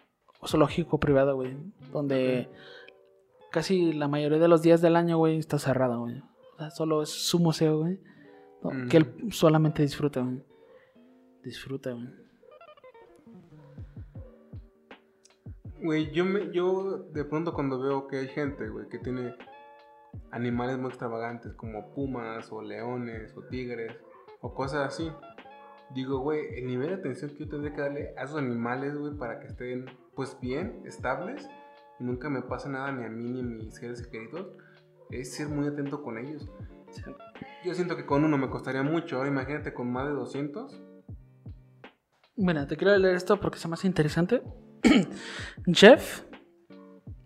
[0.47, 1.57] zoológico privado, güey.
[1.93, 2.49] Donde
[3.51, 6.19] casi la mayoría de los días del año, güey, está cerrado, güey.
[6.55, 8.01] O sea, solo es su museo, güey.
[8.63, 8.71] ¿No?
[8.71, 8.89] Mm.
[8.89, 10.27] Que él solamente disfruta.
[11.43, 12.09] Disfruta, güey.
[15.83, 19.35] Güey, yo, me, yo de pronto cuando veo que hay gente, güey, que tiene
[20.31, 23.97] animales muy extravagantes como pumas o leones o tigres
[24.43, 25.11] o cosas así,
[25.95, 29.15] digo, güey, el nivel de atención que yo tendría que darle a esos animales, güey,
[29.15, 31.49] para que estén, pues bien, estables
[31.99, 34.49] y nunca me pase nada ni a mí ni a mis seres queridos,
[35.11, 36.51] es ser muy atento con ellos.
[37.65, 40.81] Yo siento que con uno me costaría mucho, ahora imagínate con más de 200.
[42.37, 44.43] Mira, te quiero leer esto porque se me hace interesante.
[45.67, 46.23] Jeff,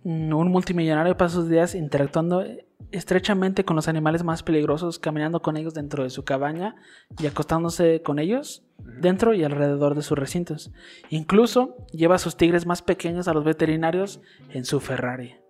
[0.03, 2.45] un multimillonario, pasa sus días interactuando
[2.91, 6.75] estrechamente con los animales más peligrosos, caminando con ellos dentro de su cabaña
[7.19, 10.73] y acostándose con ellos dentro y alrededor de sus recintos.
[11.11, 14.21] Incluso lleva a sus tigres más pequeños a los veterinarios
[14.51, 15.44] en su Ferrari.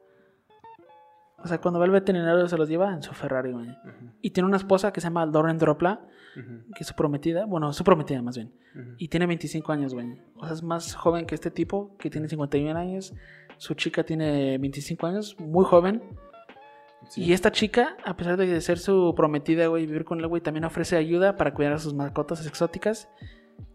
[1.44, 3.68] O sea, cuando va al veterinario se los lleva en su Ferrari, güey.
[4.22, 6.00] Y tiene una esposa que se llama Lauren Dropla,
[6.34, 7.44] que es su prometida.
[7.44, 8.50] Bueno, su prometida más bien.
[8.96, 10.18] Y tiene 25 años, güey.
[10.36, 13.12] O sea, es más joven que este tipo, que tiene 51 años.
[13.58, 16.02] Su chica tiene 25 años, muy joven.
[17.10, 17.24] Sí.
[17.24, 20.64] Y esta chica, a pesar de ser su prometida, güey, vivir con él, güey, también
[20.64, 23.10] ofrece ayuda para cuidar a sus mascotas exóticas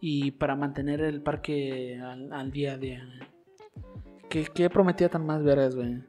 [0.01, 3.07] y para mantener el parque al, al día a día.
[4.27, 6.01] ¿Qué, qué prometida tan más veras, güey?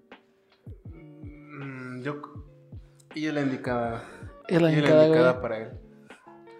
[2.03, 2.22] Yo.
[3.14, 4.05] Ella es la indicada.
[4.48, 5.42] Es la indicada, la indicada güey.
[5.42, 5.80] para él.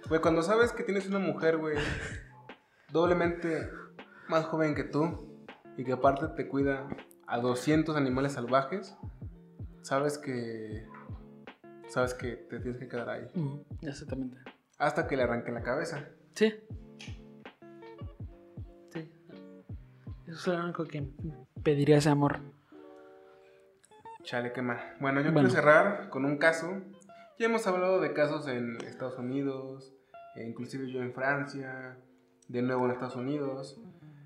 [0.09, 1.77] Güey, cuando sabes que tienes una mujer, güey,
[2.93, 3.69] doblemente
[4.29, 5.39] más joven que tú
[5.77, 6.89] y que aparte te cuida
[7.27, 8.97] a 200 animales salvajes,
[9.83, 10.87] sabes que.
[11.89, 13.29] Sabes que te tienes que quedar ahí.
[13.35, 14.39] Mm, exactamente.
[14.79, 16.09] Hasta que le arranquen la cabeza.
[16.35, 16.55] Sí.
[18.93, 19.11] Sí.
[20.27, 21.09] Eso es lo único que
[21.63, 22.41] pediría ese amor.
[24.23, 24.79] Chale, qué mal.
[25.01, 25.49] Bueno, yo Bueno.
[25.49, 26.81] quiero cerrar con un caso.
[27.39, 29.93] Ya hemos hablado de casos en Estados Unidos,
[30.37, 31.97] e inclusive yo en Francia,
[32.49, 33.81] de nuevo en Estados Unidos.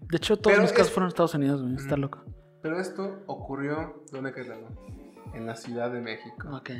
[0.08, 1.74] De hecho, todos Pero mis casos es- fueron en Estados Unidos, güey.
[1.76, 2.22] Está loco.
[2.62, 4.50] Pero esto ocurrió, ¿dónde crees?
[5.34, 6.48] En la Ciudad de México.
[6.56, 6.70] Ok.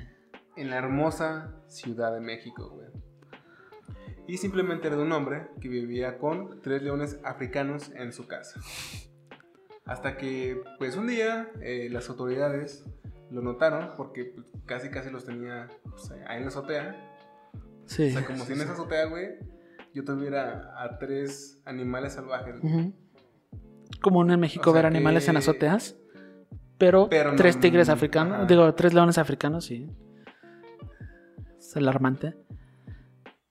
[0.56, 2.88] En la hermosa Ciudad de México, güey.
[4.26, 8.60] Y simplemente era de un hombre que vivía con tres leones africanos en su casa.
[9.84, 12.84] Hasta que, pues un día, eh, las autoridades
[13.34, 16.96] lo notaron porque pues, casi casi los tenía pues, ahí en la azotea.
[17.86, 18.08] Sí.
[18.08, 19.26] O sea, como si en esa azotea, güey,
[19.92, 22.60] yo tuviera a tres animales salvajes.
[24.00, 25.96] Común en México O sea ver animales en azoteas.
[26.78, 28.46] Pero, Pero no- tres tigres africanos, ajá.
[28.46, 29.88] digo, tres leones africanos, sí.
[31.58, 32.36] Es alarmante.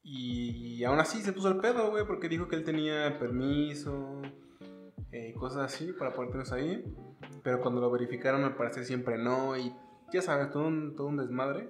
[0.04, 4.22] Y aún así se puso el pedo, güey, porque dijo que él tenía permiso
[5.14, 6.84] eh, cosas así para poder tenerlos ahí.
[7.44, 9.56] Pero cuando lo verificaron, al parecer siempre no.
[9.58, 9.74] Y
[10.12, 11.70] ya sabes, todo un, todo un desmadre.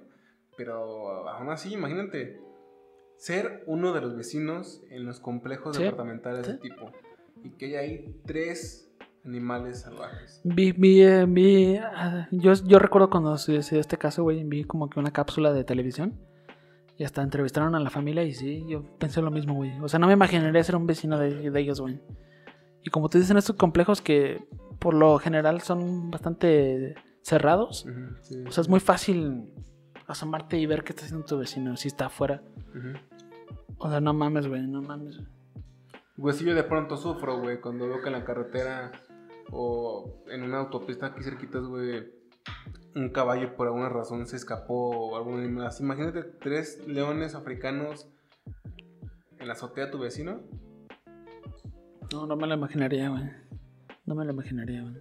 [0.56, 2.40] Pero aún así, imagínate
[3.16, 6.60] ser uno de los vecinos en los complejos Sí, departamentales de sí.
[6.60, 6.90] tipo.
[7.42, 8.92] Y que haya ahí tres
[9.24, 10.40] animales salvajes.
[10.44, 14.44] Vi, vi, eh, vi, ah, yo, yo recuerdo cuando se se dio este caso, güey,
[14.44, 16.18] vi como que una cápsula de televisión
[16.96, 19.78] y hasta entrevistaron a la familia y sí, yo pensé lo mismo, güey.
[19.80, 22.00] O sea, no me imaginaría ser un vecino de, de ellos, güey.
[22.84, 24.46] Y como tú dices, en estos complejos que
[24.78, 27.86] por lo general son bastante cerrados,
[28.22, 28.44] sí.
[28.46, 29.50] o sea, es muy fácil
[30.06, 32.42] asomarte y ver qué está haciendo tu vecino, si está afuera.
[33.78, 35.18] O sea, no mames, güey, no mames.
[36.16, 38.92] Güey, si yo de pronto sufro, güey, cuando veo que en la carretera
[39.50, 42.12] o en una autopista aquí cerquitas, güey,
[42.94, 45.66] un caballo por alguna razón se escapó o animal.
[45.66, 45.82] así.
[45.82, 48.08] Imagínate tres leones africanos
[49.38, 50.42] en la azotea de tu vecino.
[52.12, 53.24] No, no me lo imaginaría, güey.
[54.06, 54.94] No me lo imaginaría, güey.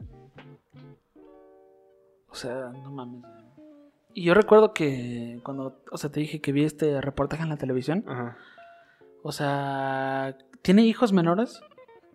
[2.29, 3.21] O sea, no mames.
[3.21, 3.33] güey.
[4.15, 7.57] Y yo recuerdo que cuando, o sea, te dije que vi este reportaje en la
[7.57, 8.37] televisión, Ajá.
[9.23, 11.61] o sea, tiene hijos menores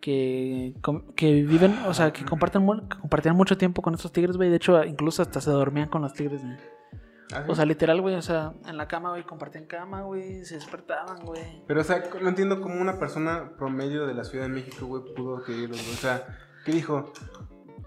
[0.01, 0.75] que,
[1.17, 4.49] que viven, o sea, que comparten que compartían mucho tiempo con estos tigres, güey.
[4.49, 6.57] De hecho, incluso hasta se dormían con los tigres, güey.
[7.33, 7.51] ¿Ah, sí?
[7.51, 11.25] O sea, literal, güey, o sea, en la cama, güey, compartían cama, güey, se despertaban,
[11.25, 11.63] güey.
[11.67, 15.03] Pero, o sea, no entiendo cómo una persona promedio de la Ciudad de México, güey,
[15.15, 15.95] pudo adquirirlos, güey.
[15.95, 16.27] O sea,
[16.65, 17.13] ¿qué dijo?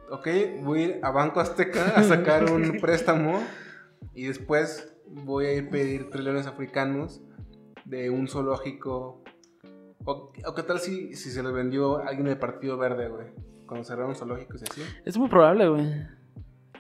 [0.10, 0.28] Ok,
[0.62, 3.42] voy a ir a Banco Azteca a sacar un préstamo
[4.14, 7.22] y después voy a ir a pedir tres leones africanos
[7.86, 9.24] de un zoológico.
[10.04, 13.28] O, o qué tal si, si se los vendió alguien del Partido Verde, güey.
[13.66, 14.82] Cuando cerraron zoológicos y así.
[15.06, 16.21] Es muy probable, güey.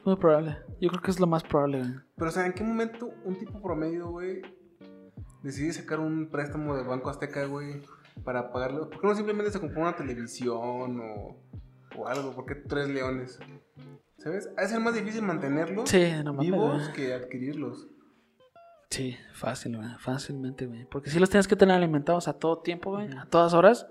[0.05, 0.57] Muy probable.
[0.79, 1.93] Yo creo que es lo más probable, güey.
[2.15, 4.41] Pero, o sea, ¿en qué momento un tipo promedio, güey,
[5.43, 7.81] decide sacar un préstamo de Banco Azteca, güey,
[8.23, 8.89] para pagarlo?
[8.89, 11.37] ¿Por qué no simplemente se compró una televisión o,
[11.97, 12.33] o algo?
[12.33, 13.39] ¿Por qué tres leones?
[14.17, 14.49] ¿Sabes?
[14.57, 17.87] Ha de ser más difícil mantenerlos Sí, no vivos que adquirirlos.
[18.91, 19.89] Sí, fácil, güey.
[19.99, 20.85] Fácilmente, güey.
[20.85, 23.07] Porque si los tienes que tener alimentados a todo tiempo, güey.
[23.17, 23.87] A todas horas.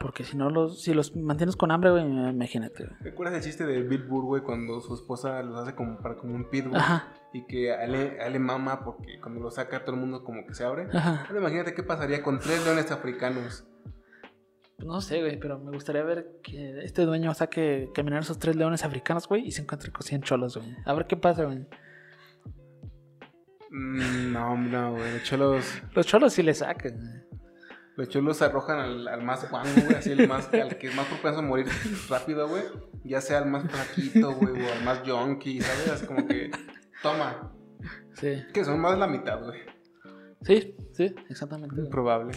[0.00, 2.96] Porque si no los, si los mantienes con hambre, güey, imagínate, güey.
[3.02, 6.34] ¿Recuerdas el chiste de Bill Burr, güey, cuando su esposa los hace como para como
[6.34, 6.74] un pitbull?
[6.76, 10.00] Ajá, Y que a él, a él le mama porque cuando lo saca todo el
[10.00, 10.88] mundo como que se abre.
[10.90, 11.26] ajá.
[11.36, 13.66] Imagínate qué pasaría con tres leones africanos.
[14.78, 18.82] No sé, güey, pero me gustaría ver que este dueño saque caminar esos tres leones
[18.82, 20.74] africanos, güey, y se encuentre con 100 cholos, güey.
[20.86, 21.66] A ver qué pasa, güey.
[23.70, 25.12] Mm, no, no, güey.
[25.12, 27.19] Los cholos, Los cholos sí le sacan, güey.
[27.96, 29.94] Los cholos arrojan al, al más guango, güey.
[29.96, 31.66] Así el más, al que es más propenso a morir
[32.08, 32.62] rápido, güey.
[33.04, 35.88] Ya sea al más flaquito, güey, o al más junkie, ¿sabes?
[35.90, 36.50] Así como que,
[37.02, 37.52] toma.
[38.14, 38.42] Sí.
[38.52, 39.60] Que son más de la mitad, güey.
[40.42, 41.82] Sí, sí, exactamente.
[41.90, 42.32] Probable.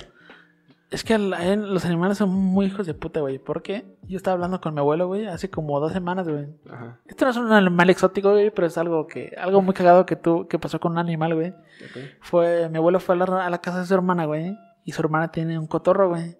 [0.91, 3.39] Es que el- los animales son muy hijos de puta, güey.
[3.39, 6.47] Porque yo estaba hablando con mi abuelo, güey, hace como dos semanas, güey.
[6.69, 6.99] Ajá.
[7.07, 10.15] Esto no es un animal exótico, güey, pero es algo que, algo muy cagado que
[10.15, 11.49] tú, que pasó con un animal, güey.
[11.49, 11.97] Ok.
[12.21, 14.55] Fue, mi abuelo fue a la, a la casa de su hermana, güey.
[14.83, 16.37] Y su hermana tiene un cotorro, güey.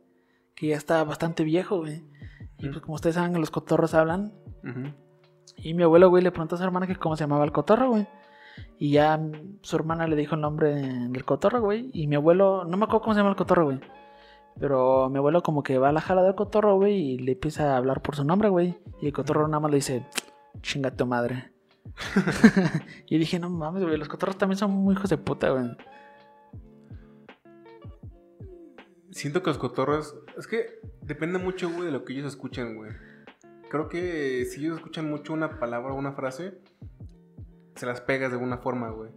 [0.56, 2.04] Que ya está bastante viejo, güey.
[2.58, 4.34] Y pues como ustedes saben, los cotorros hablan.
[4.64, 4.94] Ujú.
[5.58, 7.90] Y mi abuelo, güey, le preguntó a su hermana que cómo se llamaba el cotorro,
[7.90, 8.08] güey.
[8.78, 9.20] Y ya
[9.62, 11.90] su hermana le dijo el nombre del cotorro, güey.
[11.94, 13.80] Y mi abuelo, no me acuerdo cómo se llama el cotorro, güey.
[14.60, 17.74] Pero mi abuelo como que va a la jala del cotorro, güey, y le empieza
[17.74, 18.78] a hablar por su nombre, güey.
[19.02, 20.06] Y el cotorro nada más le dice,
[20.62, 21.52] chinga tu madre.
[23.08, 25.72] y dije, no mames, güey, los cotorros también son muy hijos de puta, güey.
[29.14, 30.16] Siento que los cotorros.
[30.38, 32.92] Es que depende mucho, güey, de lo que ellos escuchen, güey.
[33.70, 36.60] Creo que si ellos escuchan mucho una palabra o una frase,
[37.76, 39.12] se las pegas de alguna forma, güey.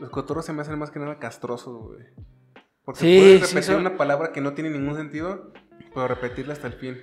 [0.00, 2.06] Los cotorros se me hacen más que nada castrosos, güey.
[2.84, 5.52] Porque Sí, puedes sí, repetir una palabra que no tiene ningún sentido,
[5.94, 6.98] pero repetirla hasta el fin.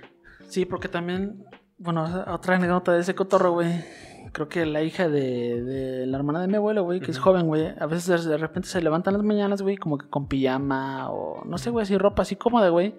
[0.48, 1.44] Sí, porque también,
[1.78, 3.84] bueno, otra anécdota de ese cotorro, güey.
[4.32, 7.46] Creo que la hija de, de la hermana de mi abuelo, güey, que es joven,
[7.46, 11.44] güey, a veces de repente se levantan las mañanas, güey, como que con pijama o
[11.44, 12.94] no sé, güey, así ropa así cómoda, güey.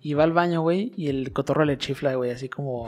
[0.00, 2.86] Y va al baño, güey, y el cotorro le chifla, güey, así como.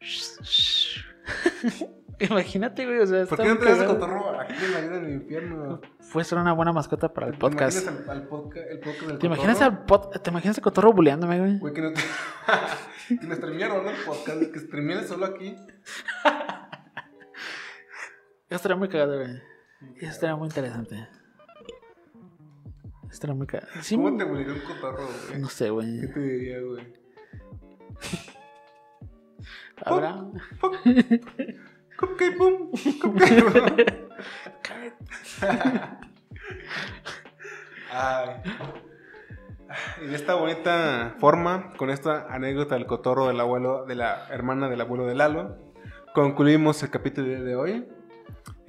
[2.20, 5.80] Imagínate, güey, o sea, ¿Por qué no te cotorro aquí en la vida del infierno?
[6.12, 7.82] Puede ser una buena mascota para el ¿Te podcast.
[7.82, 9.76] imaginas al, al podca- el podcast del ¿Te imaginas, cotorro?
[9.78, 11.58] al pod- ¿Te imaginas el cotorro buleándome, güey?
[11.58, 12.00] Güey, que no te...
[13.20, 13.90] que nos streamearon, ¿no?
[13.90, 15.56] El podcast, que streamearon solo aquí.
[18.50, 19.40] Estaría muy cagado, güey.
[20.00, 21.08] Estaría muy interesante.
[23.10, 23.72] Estaría muy cagado.
[23.82, 25.40] Sí, ¿Cómo te moriría un cotorro, güey?
[25.40, 26.12] No sé, ¿Qué güey.
[26.12, 26.92] te diría, güey?
[29.84, 30.24] Habrá.
[31.98, 32.70] Cupcake boom,
[33.00, 33.76] cupcake boom.
[37.92, 38.42] Ay.
[40.02, 44.68] Y de esta bonita forma, con esta anécdota del cotorro del abuelo, de la hermana
[44.68, 45.56] del abuelo de Lalo,
[46.14, 47.88] concluimos el capítulo de hoy.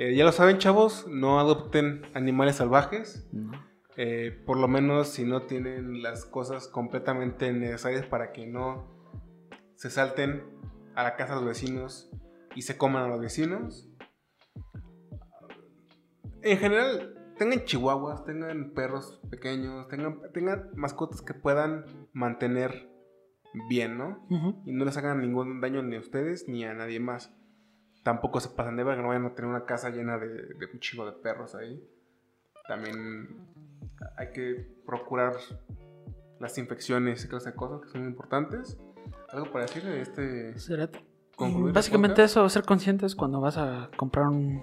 [0.01, 3.29] Eh, ya lo saben, chavos, no adopten animales salvajes.
[3.31, 3.51] No.
[3.97, 8.87] Eh, por lo menos si no tienen las cosas completamente necesarias para que no
[9.75, 10.41] se salten
[10.95, 12.09] a la casa de los vecinos
[12.55, 13.91] y se coman a los vecinos.
[16.41, 22.89] En general, tengan chihuahuas, tengan perros pequeños, tengan, tengan mascotas que puedan mantener
[23.69, 24.25] bien, ¿no?
[24.65, 27.35] Y no les hagan ningún daño ni a ustedes ni a nadie más.
[28.03, 30.79] Tampoco se pasan de verga, no vayan a tener una casa llena de, de un
[30.79, 31.83] chingo de perros ahí.
[32.67, 33.45] También
[34.17, 35.33] hay que procurar
[36.39, 38.77] las infecciones y clase de cosas que son muy importantes.
[39.29, 40.57] ¿Algo para decir de este?
[40.59, 40.89] Será-
[41.35, 44.61] ¿Concluir el Básicamente eso, ser conscientes cuando vas a comprar un-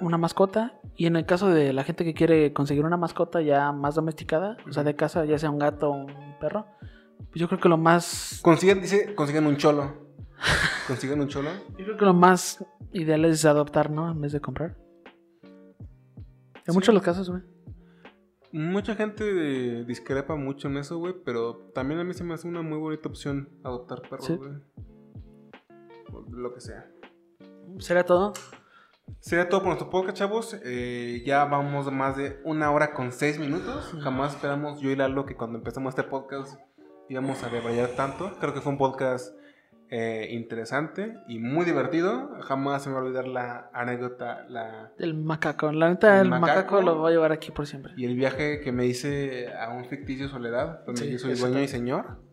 [0.00, 0.78] una mascota.
[0.96, 4.56] Y en el caso de la gente que quiere conseguir una mascota ya más domesticada,
[4.68, 6.66] o sea, de casa, ya sea un gato o un perro,
[7.18, 8.40] pues yo creo que lo más.
[8.42, 10.07] Consigan, dice, consigan un cholo.
[10.86, 11.50] Consigan un cholo.
[11.78, 14.10] Yo creo que lo más ideal es adoptar, ¿no?
[14.10, 14.76] En vez de comprar.
[15.42, 16.72] En Sí.
[16.72, 17.42] muchos de los casos, güey.
[18.52, 19.24] Mucha gente
[19.80, 22.78] eh, discrepa mucho en eso, güey, pero también a mí se me hace una muy
[22.78, 24.36] bonita opción adoptar perros, Sí.
[24.36, 24.52] güey.
[26.30, 26.90] Lo que sea.
[27.78, 28.32] ¿Será todo?
[29.20, 30.56] Sería todo por nuestro podcast, chavos.
[30.64, 33.94] Eh, ya vamos más de una hora con seis minutos.
[34.02, 36.58] Jamás esperamos yo y Lalo que cuando empezamos este podcast
[37.08, 38.32] íbamos a debrayar tanto.
[38.40, 39.34] Creo que fue un podcast
[39.90, 42.30] eh, interesante y muy divertido.
[42.42, 45.72] Jamás se me va a olvidar la anécdota la, El macaco.
[45.72, 46.46] La neta, El el, macaco?
[46.56, 46.82] macaco.
[46.82, 47.92] lo voy a llevar aquí por siempre.
[47.96, 51.62] y el viaje que me hice a un ficticio Soledad, donde Sí, yo soy dueño
[51.62, 52.28] y señor.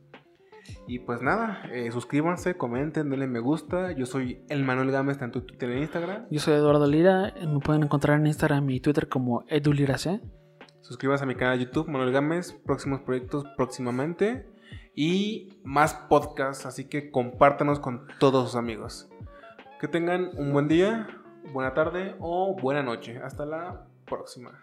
[0.88, 3.92] Y pues nada, eh, suscríbanse, comenten, denle me gusta.
[3.92, 6.26] Yo soy el Manuel Gámez, tanto en Twitter e Instagram.
[6.30, 7.34] Yo soy Eduardo Lira.
[7.48, 10.22] Me pueden encontrar en Instagram y Twitter como edulirac.
[10.82, 12.54] Suscríbanse a mi canal de YouTube, Manuel Gámez.
[12.66, 14.46] Próximos proyectos próximamente.
[14.96, 19.10] Y más podcasts, así que compártanos con todos sus amigos.
[19.80, 21.08] Que tengan un buen día,
[21.52, 23.20] buena tarde o buena noche.
[23.24, 24.60] Hasta la próxima.